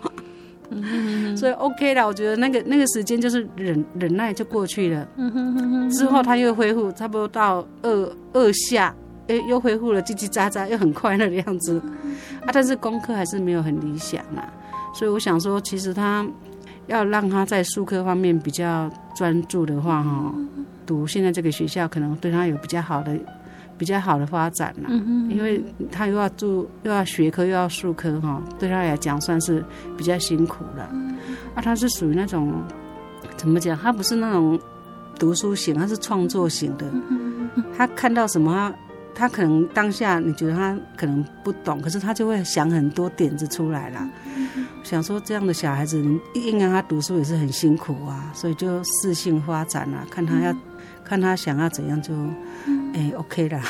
[0.71, 5.07] 嗯哼哼哼，所以 OK 了，我觉得那个那个时间就是忍忍耐就过去了。
[5.17, 8.93] 嗯哼哼哼，之后他又恢复，差不多到二二下，
[9.27, 11.79] 哎，又恢复了叽叽喳喳，又很快乐的样子。
[12.41, 14.47] 啊，但是功课还是没有很理想啦。
[14.93, 16.25] 所以我想说，其实他
[16.87, 20.33] 要让他在数科方面比较专注的话，哈，
[20.85, 23.17] 读现在这个学校可能对他有比较好的。
[23.79, 24.89] 比较好的发展了，
[25.29, 29.63] 因为他又要做又要学科又要术科哈，对他来讲算是
[29.97, 30.83] 比较辛苦了。
[31.55, 32.61] 啊，他是属于那种
[33.37, 33.77] 怎么讲？
[33.77, 34.59] 他不是那种
[35.17, 36.85] 读书型，他是创作型的。
[37.75, 38.73] 他看到什么，
[39.15, 44.09] 他可能当下你觉得他可能不懂，可是他就会想很多点子出来了。
[44.83, 45.97] 想说这样的小孩子，
[46.33, 50.53] 硬让他读书也是很辛苦啊，所以就适性发展了，看他要。
[51.09, 52.13] 看他想要怎样就，
[52.93, 53.63] 哎、欸、，OK 啦。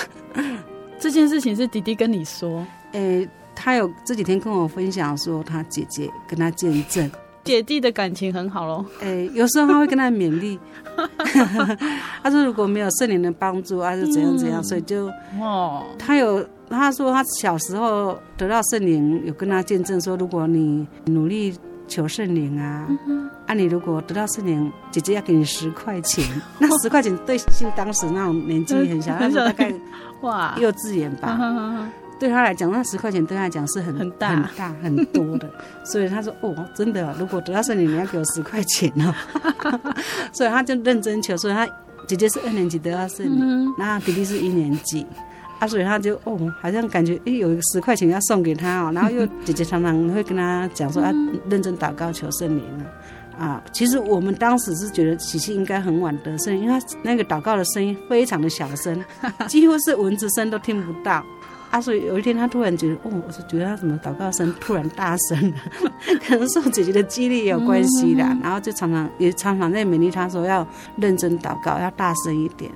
[1.00, 2.60] 这件事情是弟弟跟你说，
[2.92, 7.10] 哎、欸，他有这几天跟我分享说，他姐姐跟他见证，
[7.46, 8.86] 姐弟的感情很好喽。
[9.00, 10.60] 哎、欸，有时候他会跟他勉励，
[12.22, 15.10] 他说如果没有圣灵的帮助，还是怎样怎样，嗯、所以就
[15.40, 21.58] 哦，他有他说他小时候得到圣灵，有跟他见证说，如果你努力。
[21.90, 22.88] 求圣灵啊！
[23.48, 26.24] 啊，你如果得到圣灵，姐姐要给你十块钱。
[26.60, 29.74] 那十块钱对就当时那种年纪很小， 那时候大概
[30.22, 35.50] 哇幼稚园吧，对他来讲，那十块钱对他来讲是很很大很大很多的。
[35.84, 39.14] 所以他说：“哦，真的，如果得到圣灵，你要给我十块钱哦。”
[40.32, 41.36] 所以他就认真求。
[41.36, 41.68] 所以他
[42.08, 45.06] 姐姐是二年级得到圣灵，那弟弟是一年级。
[45.60, 51.12] 啊，所以他就哦，好像感觉诶，有一个十块钱要送给他哦， 然后又姐姐常常会跟他讲说，啊，
[51.50, 52.64] 认真祷告求圣灵
[53.38, 53.62] 啊。
[53.74, 59.04] 其实我们当时是觉得琪琪应该很晚得圣，因为他那个祷告的声音非常的小声，
[59.48, 61.24] 几乎是蚊子声都听不到。
[61.72, 65.58] 啊，所以有一天他突然觉得，哦，我是觉得他怎么祷告声突然大声了，
[66.26, 68.24] 可能受姐姐的激励也有关系的。
[68.42, 72.72] 然后就常常也常常在勉励他说要认真祷告，要大声一点。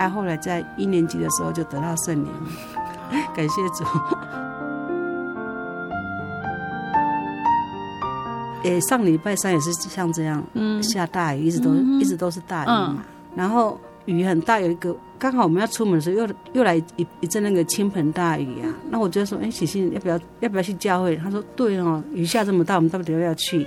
[0.00, 2.32] 他后来在一年级的时候就得到圣灵，
[3.36, 3.84] 感谢主。
[8.62, 12.96] 诶，上礼拜三也是像这样，嗯，下大雨，一直都、嗯、一直都是大雨嘛。
[12.96, 13.04] 嗯、
[13.36, 18.72] 然后雨很大，有一个刚好我们要出门的时候又，又又来一一阵那个倾盆大雨啊。
[18.88, 21.14] 那我就说，哎，喜信要不要要不要去教会？
[21.16, 23.66] 他说，对哦，雨下这么大，我们到底要不要去？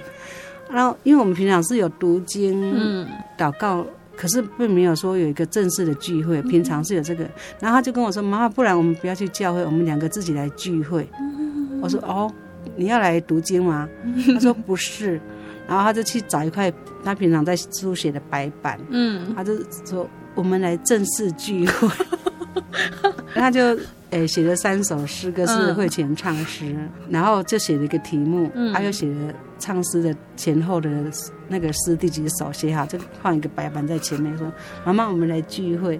[0.67, 3.07] 然后因为我们平常是有读经、嗯、
[3.37, 3.85] 祷告，
[4.15, 6.41] 可是并没有说有一个正式的聚会。
[6.43, 7.23] 平常是有这个，
[7.59, 11.07] 然后他就跟我说，妈妈，不然我们不要去教会，我们两个自己来聚会。
[11.81, 12.31] 我说，哦。
[12.75, 13.87] 你要来读经吗？
[14.33, 15.19] 他说不是，
[15.67, 19.53] 然后他就去找一块他平常在书写的白板，嗯，他就
[19.85, 21.89] 说我们来正式聚会，
[23.35, 23.77] 他就
[24.13, 26.75] 诶写了三首诗歌是会前唱诗，
[27.09, 30.89] 然后就写了一个题目，他又写了唱诗的前后的
[31.47, 34.51] 那个诗第几首写好，就放一个白板在前面说
[34.85, 35.99] 妈妈我们来聚会。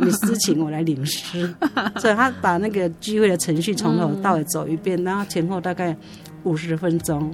[0.00, 1.54] 你私请我来领诗，
[1.96, 5.96] 所以他把那个聚会的程序从头到尾走一遍，然后前后大概
[6.42, 7.32] 五十分钟。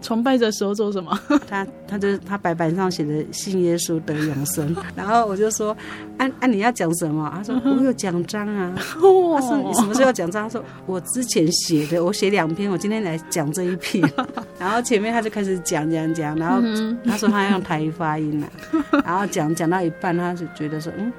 [0.00, 1.18] 崇拜的时候做什么？
[1.48, 5.76] 他他就他白板上写的“信耶稣得永生”， 然后我就说
[6.18, 14.08] ：“按、啊、按、啊、你要讲什么？”他说：“我有奖章啊。”他说：“你什么时候有奖章？”他说：“我之前写的，我写两篇，我今天来讲这一篇。
[14.58, 16.62] ”然后前面他就开始讲讲讲，然后
[17.04, 21.12] 他说他要用台语发音了、啊，然后讲讲到一半，他就觉得说：“嗯。”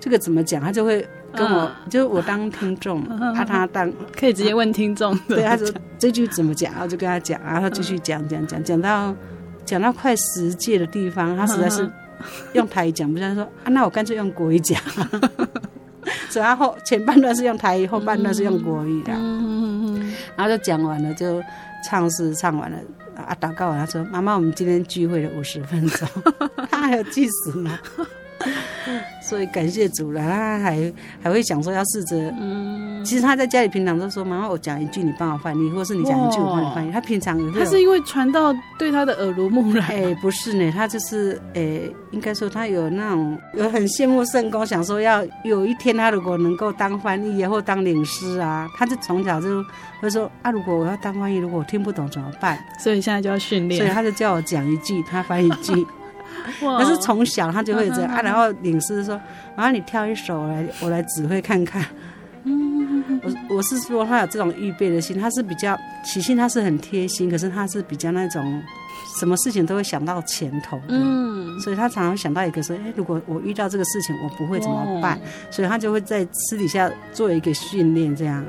[0.00, 0.60] 这个怎么讲？
[0.60, 3.02] 他就会跟我，嗯、就我当听众，
[3.34, 5.16] 他、嗯、他当可以直接问听众。
[5.28, 5.66] 对，他说
[5.98, 6.72] 这句怎么讲？
[6.72, 9.14] 然后就跟他讲，然后继续讲讲讲，讲到
[9.64, 11.90] 讲到快十届的地方，他实在是
[12.52, 14.80] 用台语讲不下，说啊，那我干脆用国语讲。
[16.28, 19.12] 所以他后前半段是用台语，后半段是用国语的。
[19.14, 21.42] 嗯、然后就讲完了，就
[21.88, 22.78] 唱诗唱完了
[23.14, 26.08] 啊，祷告完，他说：“妈妈，我们今天聚会了五十分钟。
[26.70, 27.78] ”他还有计时呢。
[29.22, 36.92] 所以感谢主了，他还还会想说要试着，嗯，其实他在家里平常都说，妈妈我讲一句你帮我翻译，或是你讲一句我帮你翻译。
[36.92, 39.86] 他平常他是因为传道对他的耳濡目染。
[39.90, 41.80] 哎，不是呢，他就是哎，
[42.10, 49.64] 应该说他有那种有很羡慕圣公，想说要有一天他如果能够当翻译或当领师啊，他就从小就
[50.00, 52.58] 会说啊，如果我要当翻译，如果我听不懂怎么办？
[52.78, 55.86] 所以现在就要训练，所以他就叫我讲一句，他翻一句。
[56.60, 59.16] 可是从小他就会这样啊，然后领事说
[59.56, 61.84] ：“妈妈，你跳一首来，我来指挥看看。”
[63.24, 68.60] 我我是说他有这种预备的心，他是比较起心，他是很贴心，可是他是比较那种
[69.18, 75.20] 什么事情都会想到前头的，嗯，所以他常常想到一个说：“哎，如果我遇到这个事情，我不会怎么办？”
[75.52, 78.44] 所以他就会在私底下做一个训练，这样。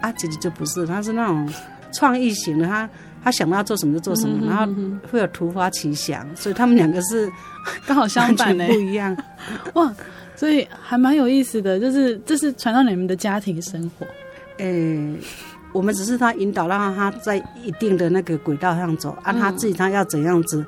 [0.00, 1.52] 啊，姐姐就不是，他是那种
[1.92, 2.88] 创意型的，他。
[3.24, 4.70] 他想到要做什么就做什么，然后
[5.10, 7.32] 会有突发奇想，所以他们两个是
[7.86, 9.16] 刚好相反的，不一样。
[9.72, 9.90] 哇，
[10.36, 14.06] 所以还蛮有意思的，就是这是传到你们的家庭生活。
[14.58, 15.16] 诶，
[15.72, 20.62] 我们只是他引导，让他在一定的那个轨道上走，按他自己他要怎样子，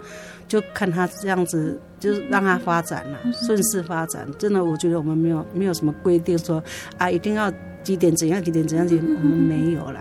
[0.48, 4.26] 就看他这样子，就是让他发展了，顺势发展。
[4.38, 6.64] 真的，我觉得我们没有没有什么规定说
[6.96, 7.52] 啊，一定要
[7.82, 10.00] 几点怎样几点怎样，我们没有了。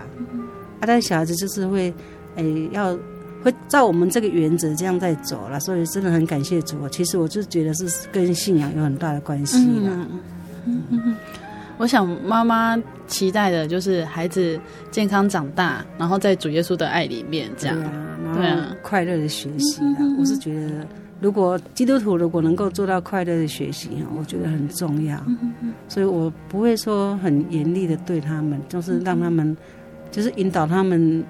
[0.80, 1.92] 啊，但小孩子就是会。
[2.36, 2.96] 哎，要
[3.42, 6.88] 会照我们这个原则这样在走了，所以真的很感谢主。
[6.88, 9.90] 其实我就觉得是跟信仰有很大的关系了。
[9.90, 10.20] 嗯
[10.66, 11.16] 嗯嗯，
[11.78, 12.76] 我想妈妈
[13.06, 14.58] 期待的就是孩子
[14.90, 19.80] 健康长大，然后在主耶稣的爱里面这样，对啊，然后快乐的学习。
[20.18, 20.84] 我是觉得，
[21.20, 25.24] 如果基督徒如果能够做到快乐的学习，我觉得很重要。
[25.86, 29.56] 所以我不会说很严厉的对他们，就是让他们，
[30.10, 31.24] 就是引导他们。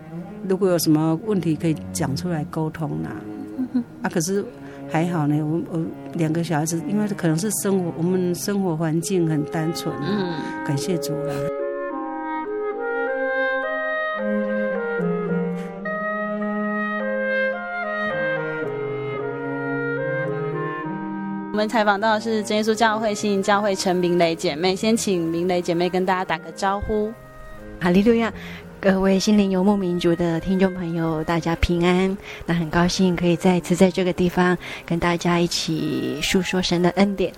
[0.49, 4.44] 如果有什么问题可以讲出来沟通呐，啊，啊，可是
[4.88, 5.84] 还好呢，我我
[6.14, 10.34] 两个小孩子，因为可能是生活，我们生活环境很单纯，嗯，
[10.64, 11.34] 感谢主了。
[21.51, 27.11] 我们采访到的是真耶稣教会新营教会陈明蕾姐妹，先请明蕾姐妹跟大家打个招呼。
[27.80, 28.32] 哈利路亚。
[28.79, 32.16] 各位心灵游牧民族的听众朋友，大家平安。
[32.45, 37.33] 那很高兴可以再次在这个地方跟大家一起诉说神的恩典。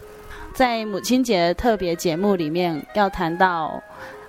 [0.53, 3.81] 在母亲节特别节目里面，要谈到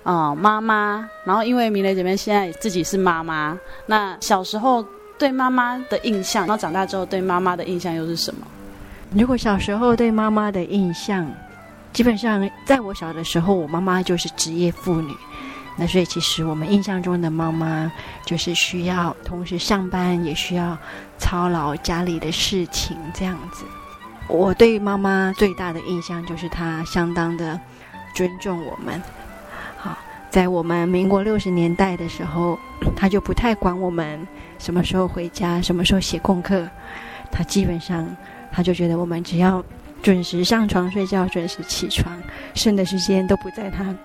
[0.04, 1.06] 啊、呃、妈妈。
[1.24, 4.84] 然后因为明蕾姐妹现在自己是妈妈，那小时候
[5.18, 8.46] 对妈妈的印象，然后长大之后对妈妈的印象又是什么？
[9.12, 11.28] 如果小时候对妈妈的印象，
[11.92, 15.12] 基本上在我小的时候，我妈妈就是职业妇女。
[15.82, 17.90] 那所以，其实我们印象中的妈妈，
[18.26, 20.76] 就是需要同时上班，也需要
[21.16, 23.64] 操劳家里的事情这样子。
[24.28, 27.58] 我对妈妈最大的印象就是她相当的
[28.14, 29.02] 尊重我们。
[29.78, 29.96] 好，
[30.28, 32.58] 在我们民国六十年代的时候，
[32.94, 34.28] 她就不太管我们
[34.58, 36.68] 什么时候回家，什么时候写功课，
[37.32, 38.06] 她基本上
[38.52, 39.64] 她就觉得我们只要
[40.02, 42.20] 准时上床睡觉，准时起床，
[42.52, 43.96] 剩的时间都不在她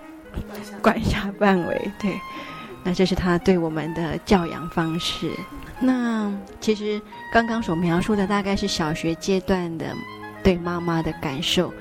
[0.82, 1.90] 管辖范围。
[1.98, 2.18] 对，
[2.82, 5.30] 那这是他对我们的教养方式。
[5.80, 7.00] 那其实
[7.32, 9.86] 刚刚所描述的大概是小学阶段的
[10.42, 11.72] 对妈妈的感受，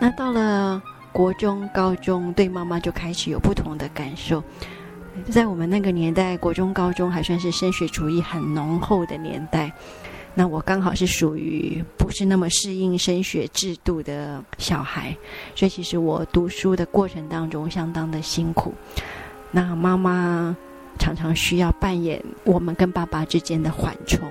[0.00, 0.82] 那到了。
[1.14, 4.42] 国中、高中对妈妈就开始有不同的感受。
[5.30, 9.72] 在我们那个年代，国中、高中还算是升学主义很浓厚的年代。
[10.34, 15.16] 那我刚好是属于不是那么适应升学制度的小孩，
[15.54, 18.74] 所以其实我读书的过程当中相当的辛苦。
[19.50, 20.56] 那妈妈
[20.98, 24.28] 常常需要扮演我们跟爸爸之间的缓冲，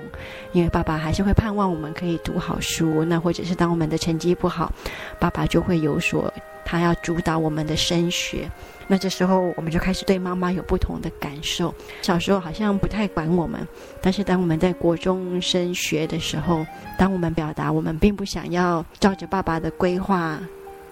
[0.52, 3.02] 因为爸爸还是会盼望我们可以读好书。
[3.04, 4.70] 那或者是当我们的成绩不好，
[5.18, 6.30] 爸爸就会有所。
[6.64, 8.50] 他要主导我们的升学，
[8.86, 11.74] 那这时候我们就开始对妈妈有不同的感受。
[12.02, 13.66] 小时候好像不太管我们，
[14.00, 16.66] 但是当我们在国中升学的时候，
[16.98, 20.38] 当我们表达我们并不想要照着爸爸的规划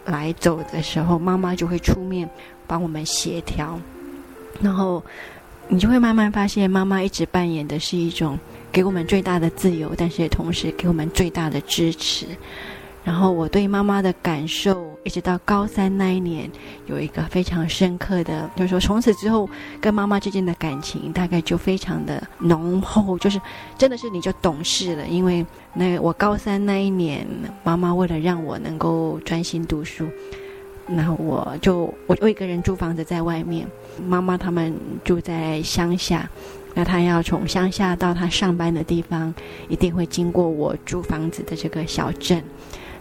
[0.04, 2.28] 来走的时候，妈妈就会出面
[2.66, 3.78] 帮我们协调。
[4.60, 5.02] 然后
[5.68, 8.38] 你就会慢慢发现，妈妈一直扮演的是一种
[8.70, 12.26] 给我们最大的自由，但是也同时给我们最大的支持。
[13.04, 16.50] 然后我对妈妈的感受，一直到高三那一年，
[16.86, 19.48] 有一个非常深刻的，就是说从此之后
[19.80, 23.40] 跟妈妈之间的感情大概就非常的浓厚，就是
[23.76, 25.06] 真的是你就懂事了。
[25.08, 25.44] 因为
[25.74, 27.26] 那我高三那一年，
[27.64, 30.06] 妈妈为了让我能够专心读书，
[30.86, 33.66] 然后我就我就一个人租房子在外面，
[34.06, 34.72] 妈妈他们
[35.02, 36.30] 住在乡下，
[36.74, 39.34] 那她要从乡下到她上班的地方，
[39.68, 42.40] 一定会经过我租房子的这个小镇。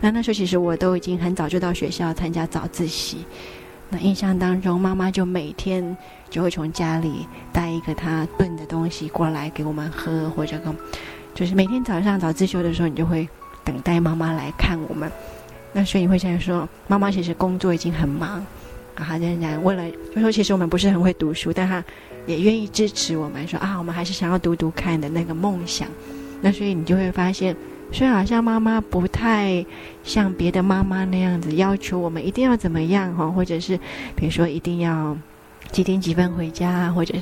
[0.01, 3.23] 那那时候其实我都已经很早就到学校参加早自习。
[3.87, 5.95] 那印象当中，妈妈就每天
[6.29, 10.75] 就会从家里带一个她炖的东西过来给我们喝，或者跟，
[11.35, 13.29] 就是每天早上早自修的时候，你就会
[13.63, 15.11] 等待妈妈来看我们。
[15.71, 18.43] 那所以你会想说，妈妈其实工作已经很忙，
[18.95, 19.83] 然后仍然为了
[20.15, 21.83] 就说其实我们不是很会读书，但她
[22.25, 25.87] 也愿意支持我们说啊，我们还是想要读读看的那个梦想。
[26.41, 27.55] 那所以你就会发现。
[27.91, 29.65] 所以好像妈妈不太
[30.03, 33.77] 像别的妈妈那样子要求我们一定要怎么样哈，或者是
[34.15, 35.15] 比如说一定要
[35.71, 37.13] 几点几分回家，或者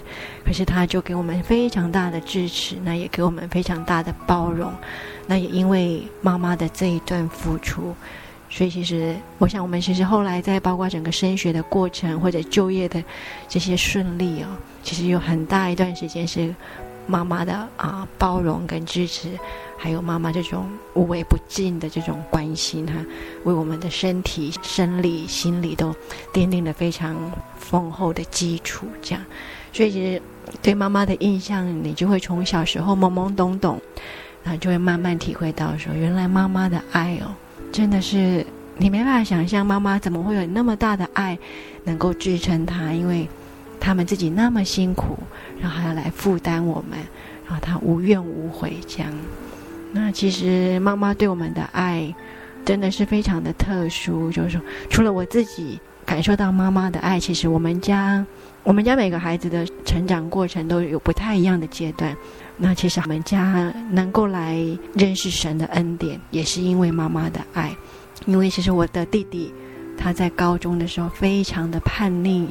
[0.45, 4.71] 可是她就给我们非常大的支持，那也给我们非常大的包容。
[5.27, 7.95] 那也因为妈妈的这一段付出，
[8.49, 13.03] 所以其实我想我们其实后来在包括整个升学的过程或者就业的
[13.47, 14.47] 这些顺利哦，
[14.81, 16.53] 其实有很大一段时间是
[17.05, 19.29] 妈妈的啊包容跟支持。
[19.81, 22.93] 还有妈妈这种无微不至的这种关心哈，
[23.45, 25.95] 为我们的身体、生理、心理都
[26.33, 27.15] 奠定了非常
[27.57, 28.85] 丰厚的基础。
[29.01, 29.25] 这样，
[29.71, 30.21] 所以其实
[30.61, 33.81] 对妈妈的印象，你就会从小时候懵懵懂懂，
[34.43, 37.31] 然后就会慢慢体会到说，原来妈妈的爱哦，
[37.71, 38.45] 真的是
[38.77, 41.39] 你没办法想象，妈妈怎么会有那么大的爱
[41.85, 43.25] 能够支撑她，因为
[43.79, 45.17] 他们自己那么辛苦，
[45.61, 46.99] 然后还要来负担我们，
[47.47, 49.09] 然后她无怨无悔这样。
[49.91, 52.13] 那其实妈妈对我们的爱，
[52.65, 54.31] 真的是非常的特殊。
[54.31, 58.23] 就是说，除了我自己感受到妈妈的爱，其实我们家，
[58.63, 62.15] 我们家每个孩子的成长过程都有不太一样的阶段。
[62.55, 64.59] 那其实我们家能够来
[64.93, 67.75] 认识神的恩典，也是因为妈妈的爱。
[68.25, 69.51] 因为其实我的弟弟
[69.97, 72.47] 他在高中的时候非常的叛逆，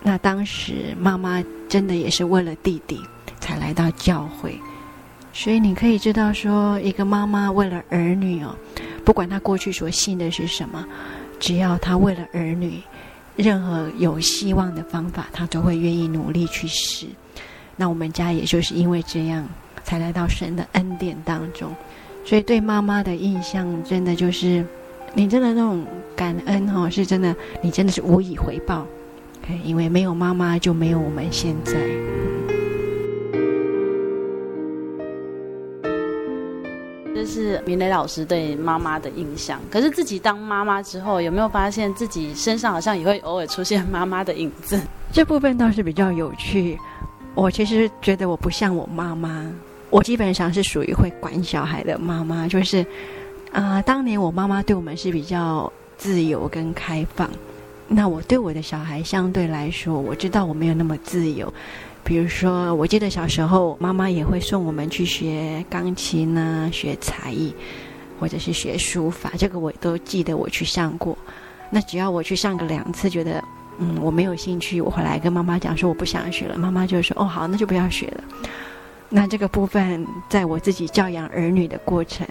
[0.00, 3.00] 那当时妈妈真的也是为了弟弟
[3.40, 4.58] 才来到教会。
[5.38, 8.56] 所以你可以知道，说一个妈妈为了儿女哦，
[9.04, 10.84] 不管她过去所信的是什么，
[11.38, 12.82] 只要她为了儿女，
[13.36, 17.06] 任何有希望的方法，她都会愿意努力去试。
[17.76, 19.48] 那我们家也就是因为这样，
[19.84, 21.72] 才来到神的恩典当中。
[22.24, 24.66] 所以对妈妈的印象，真的就是
[25.14, 25.86] 你真的那种
[26.16, 27.32] 感恩哦，是真的，
[27.62, 28.84] 你真的是无以回报。
[29.62, 31.74] 因为没有妈妈，就没有我们现在。
[37.28, 39.60] 是明磊老师对妈妈的印象。
[39.70, 44.80] 可是自己当妈妈之后，有没有发现自己身上好像也会偶尔出现妈妈的影子？
[45.12, 46.78] 这部分倒是比较有趣。
[47.34, 49.46] 我其实觉得我不像我妈妈，
[49.90, 52.48] 我基本上是属于会管小孩的妈妈。
[52.48, 52.84] 就是
[53.52, 57.30] 啊、当年我妈妈对我们是比较自由跟开放，
[57.86, 61.52] 那我对我的小孩相对来说，我知道我没有那么自由。
[62.08, 67.54] 比如说，我记得小时候，妈妈也会送我们去学钢琴啊，学才艺，
[68.18, 69.30] 或者是学书法。
[69.36, 71.16] 这个我都记得，我去上过。
[71.68, 73.44] 那只要我去上个两次，觉得
[73.78, 78.24] 嗯，我没有兴趣，我回来跟妈妈讲说我不想学了，妈妈就说哦好，那就不要学了。
[79.10, 82.26] 那这个部分，在我自己教养儿女的过程，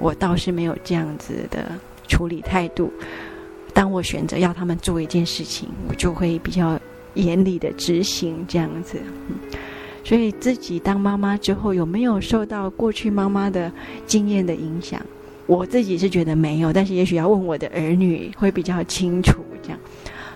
[0.00, 1.72] 我倒是没有这样子的
[2.08, 2.92] 处理态度。
[3.72, 6.78] 当我选择要他们做一件事情，我就会比较
[7.14, 9.00] 严厉的执行这样子。
[10.04, 13.72] 所以自己当妈妈之后，有没有受到过去妈妈的
[14.06, 15.00] 经验的影响？
[15.46, 19.78] 我自己是觉得没有，但是也许要问我的儿女会比较清楚这样。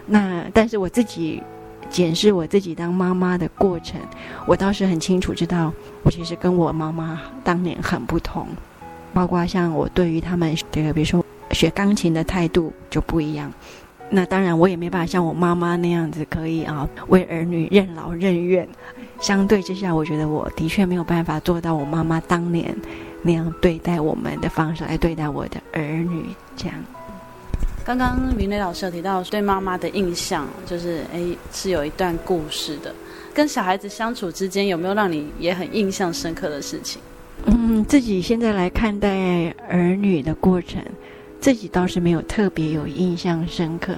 [0.06, 1.42] 那但是我自己
[1.90, 4.00] 检视我自己当妈妈的过程，
[4.46, 5.72] 我倒是很清楚知道，
[6.02, 8.46] 我其实跟我妈妈当年很不同，
[9.12, 11.24] 包括像我对于他们这个，比如说。
[11.52, 13.50] 学钢琴的态度就不一样，
[14.10, 18.68] 那当然我也没办法像我妈妈那样子可以啊为儿女任劳任怨。
[19.20, 22.74] 相对之下，我觉得我的确没有办法做到我妈妈当年
[23.22, 26.24] 那样对待我们的方式来对待我的儿女。
[26.56, 26.76] 这样，
[27.84, 31.20] 刚刚云雷老师有提到对妈妈的印象，就是哎
[31.52, 32.94] 是有一段故事的。
[33.34, 37.02] 跟小孩子相处之间，有没有让你也很印象深刻的事情？
[37.44, 40.82] 嗯，自己现在来看待儿女的过程。
[41.40, 43.96] 自己倒是没有特别有印象深刻，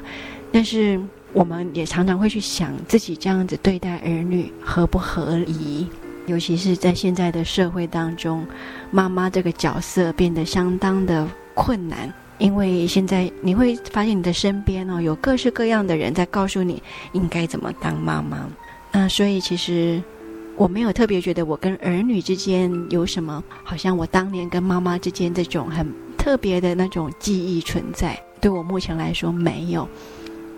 [0.53, 1.01] 但是
[1.33, 5.87] 我们也常常会去想自己这样子对待儿女合不合宜，
[6.27, 8.47] 尤其是在现在的社会当中，
[8.91, 16.83] 妈妈这个角色变得相当的困难，因为现在你会发现你的身边哦有各式各样的人在告诉你
[17.13, 18.47] 应该怎么当妈妈，
[18.93, 20.03] 那所以其实
[20.57, 25.87] 我没有特别觉得我跟儿女之间有什么，好像我当年跟妈妈之间这种很。
[26.21, 29.89] 特别的那种记忆存在，对我目前来说没有。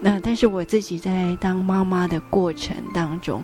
[0.00, 3.40] 那但是我自己在当妈妈的过程当中，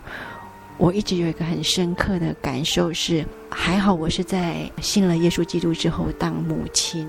[0.77, 7.07] 我一直有一个很深刻的感受是，还好我是在信了耶稣基督之后当母亲。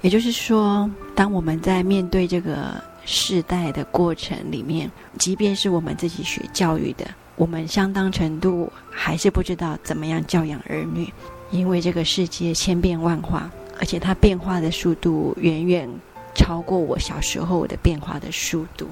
[0.00, 7.06] 也就是说，当我们在面对这个世代的过程里面，即便是我们自己学教育的，
[7.36, 11.08] 我们相当程度还是不知道怎么样教养儿女，
[11.52, 13.48] 因为这个世界千变万化。
[13.78, 15.88] 而且它变化的速度远远
[16.34, 18.86] 超过我小时候的变化的速度，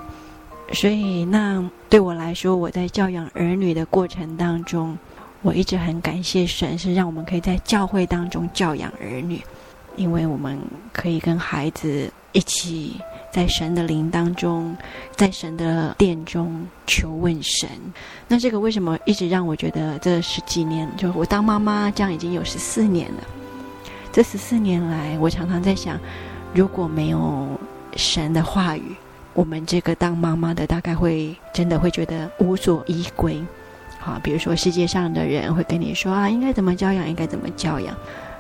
[0.73, 4.99] 所以那对我来说，我在教养儿女的过程当中，
[5.43, 9.41] 我一直很感谢神，是让我们可以在教会当中教养儿女，
[9.97, 10.59] 因为我们
[10.93, 12.97] 可以跟孩子一起
[13.33, 14.77] 在神的灵当中，
[15.15, 17.69] 在神的殿中求问神。
[18.27, 23.23] 那这个为什么一直让我觉得这十几年，就我当妈妈这样已经有十四年了。
[24.17, 26.01] 这十四年来，我常常在想，
[26.55, 27.47] 如果没有
[27.97, 28.97] 神的话语，
[29.35, 33.39] 我们这个当妈妈的大概会真的会觉得无所依归。
[33.99, 37.95] 好，比如说世界上的人会跟你说啊，应该怎么教养，应该怎么教养。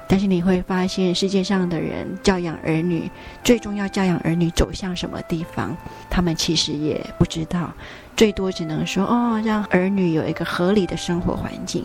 [0.08, 3.10] 但是你会发现，世界上的人教养儿女，
[3.44, 5.76] 最终要教养儿女走向什么地方，
[6.08, 7.70] 他们其实也不知道，
[8.16, 11.84] 最多只能说哦，让儿女有一个合理的生活环境。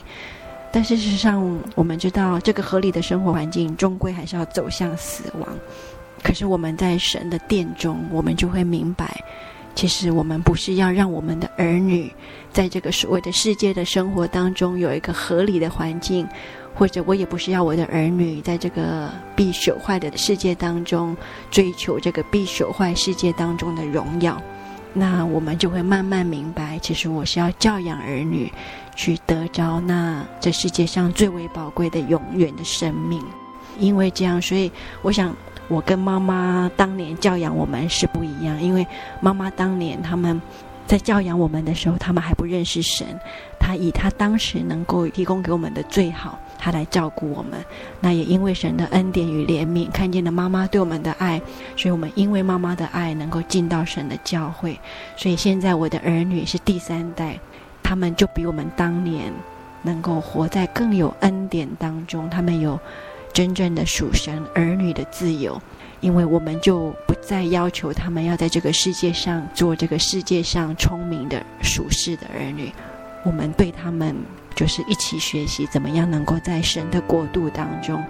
[0.71, 5.47] 但事实上，我们知道这个合理的生活环境终归还是要走向死亡。
[6.23, 9.21] 可是我们在神的殿中，我们就会明白，
[9.75, 12.13] 其实我们不是要让我们的儿女
[12.53, 16.27] 在这个所谓的世界的生活当中有一个合理的环境，
[16.73, 21.17] 或者我也不是要我的儿女在这个必朽坏的世界当中
[21.49, 24.41] 追求这个必朽坏世界当中的荣耀。
[24.93, 28.51] 那我们就会慢慢明白，其实我是要教养儿女，
[28.95, 33.21] 去得着那这世界上最为宝贵的永远的生命。
[33.79, 34.71] 因为这样，所以
[35.01, 35.35] 我想，
[35.67, 38.61] 我跟妈妈当年教养我们是不一样。
[38.61, 38.85] 因为
[39.19, 40.39] 妈妈当年他们
[40.85, 43.07] 在教养我们的时候，他们还不认识神，
[43.59, 46.37] 他以他当时能够提供给我们的最好。
[46.63, 47.63] 他来照顾我们，
[47.99, 51.41] 那也因为神的恩典与怜悯，看见了妈妈对我们的爱，
[51.75, 54.79] 所以我们因为妈妈的爱能够进到神的教会。
[55.17, 57.39] 所以现在我的儿女是第三代，
[57.91, 59.33] 他们就比我们当年
[59.81, 62.79] 能够活在更有恩典当中，他们有
[63.33, 65.61] 真正的属神儿女的自由，
[65.99, 72.71] 因为我们就不再要求他们要在这个世界上做这个世界上聪明的属世的儿女，
[73.25, 74.15] 我们对他们。
[74.53, 78.01] 就是一起学习怎么样能够在神的国度当中，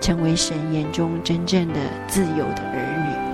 [0.00, 3.27] 成为神眼中真正的自由的儿女。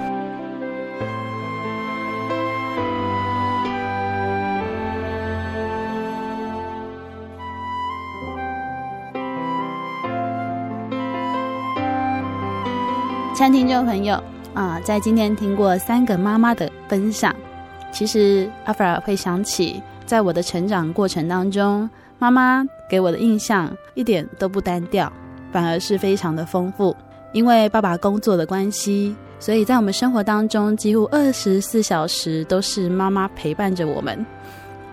[13.34, 14.22] 亲听众朋友
[14.54, 17.34] 啊，在今天听过三个妈妈的分享，
[17.90, 21.90] 其实阿弗尔会想起，在我的成长过程当中。
[22.20, 25.12] 妈妈给我的印象一点都不单调，
[25.50, 26.96] 反而是非常的丰富。
[27.32, 34.24] 因为爸爸工作的关系，所以在我们生活当中，几乎二十四小时都是妈妈陪伴着我们。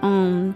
[0.02, 0.54] 嗯，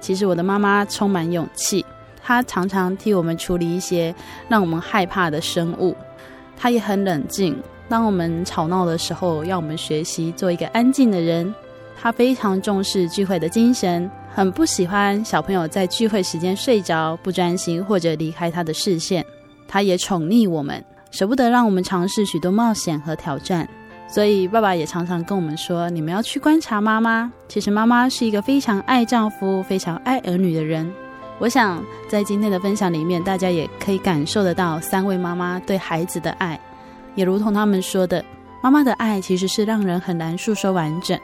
[0.00, 1.84] 其实我的妈妈充满勇气，
[2.22, 4.14] 她常常替我们处理一些
[4.48, 5.96] 让我们害怕的生物。
[6.56, 7.56] 她也很冷静，
[7.88, 11.54] 当我们吵闹的时候，要我们学习做一个安静的人。
[12.00, 19.24] 她非常重视聚会的精神，很不喜欢小朋友在聚会时间睡着、不专心或者离开她的视线。
[19.66, 23.68] 她也宠溺我们，舍不得让我们尝试许多冒险和挑战。
[24.06, 27.32] 所以，爸爸也常常跟我们说：“你们要去观察妈妈。
[27.48, 30.92] 其实，妈妈是一个非常爱丈夫、非常爱儿女的人。”
[31.40, 36.58] 我想，在今天的分享里面，大家也可以感受得到三位妈妈对孩子的爱，
[37.16, 38.24] 也如同他们说的，
[38.62, 41.18] 妈妈的爱其实是让人很难诉说完整，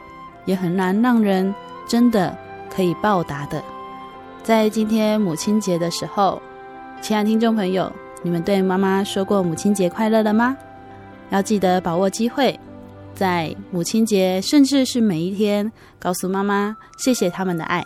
[0.45, 1.53] 也很难让人
[1.87, 2.37] 真的
[2.69, 3.63] 可以报答的。
[4.43, 6.41] 在今天母亲节的时候，
[7.01, 7.91] 亲爱的听众朋友，
[8.21, 10.57] 你们对妈妈说过母亲节快乐了吗？
[11.29, 12.59] 要记得把握机会。
[13.13, 17.85] 在母亲节，甚至是每一天，告诉妈妈谢谢他们的爱。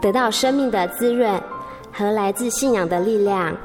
[0.00, 1.40] 得到生命的滋润
[1.92, 3.56] 和来自信仰的力量。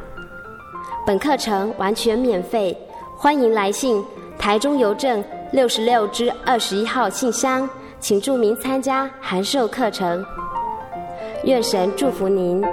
[1.05, 2.77] 本课程完全免费，
[3.17, 4.03] 欢迎来信
[4.37, 7.67] 台中邮政六十六支二十一号信箱，
[7.99, 10.23] 请注明参加函授课程。
[11.43, 12.63] 愿神祝福您。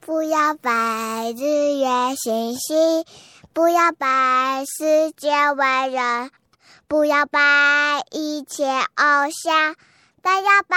[0.00, 3.04] 不要拜日月星星，
[3.52, 6.30] 不要拜世界伟人，
[6.88, 7.40] 不要拜
[8.10, 9.76] 一切偶像，
[10.22, 10.76] 但要拜。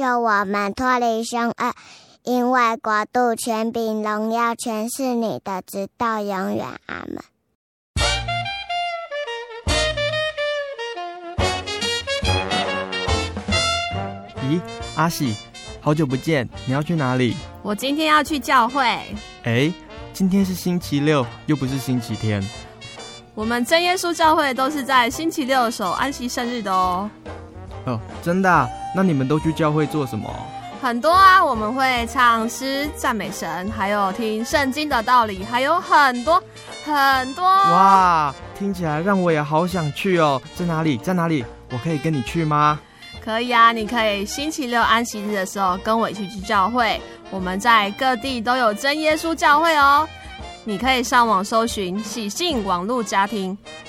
[0.00, 1.74] 救我们脱离凶恶，
[2.22, 6.66] 因为国度、权柄、荣耀全是你的，直到永远。
[6.86, 7.22] 阿门。
[14.48, 14.58] 咦，
[14.96, 15.34] 阿喜，
[15.82, 17.36] 好久不见，你要去哪里？
[17.62, 18.82] 我今天要去教会。
[19.42, 19.70] 哎，
[20.14, 22.42] 今天是星期六，又不是星期天。
[23.34, 27.10] 我们真耶稣教会都是在星期六守安息生日的哦。
[27.84, 28.68] 哦，真的啊？
[28.94, 30.28] 那你们都去教会做什么？
[30.82, 36.42] 很多啊，我们会唱诗赞美神，还有听圣经的道理，还有很多
[36.84, 37.44] 很多。
[37.44, 40.40] 哇，听起来让我也好想去哦！
[40.54, 40.96] 在哪里？
[40.96, 41.44] 在哪里？
[41.70, 42.80] 我可以跟你去吗？
[43.22, 46.98] 可以啊，你可以星期六安息日的时候跟我一起去教会。
[47.30, 50.08] 我们在各地都有真耶稣教会哦。
[50.64, 53.56] 你可以上网搜寻喜信网络家庭，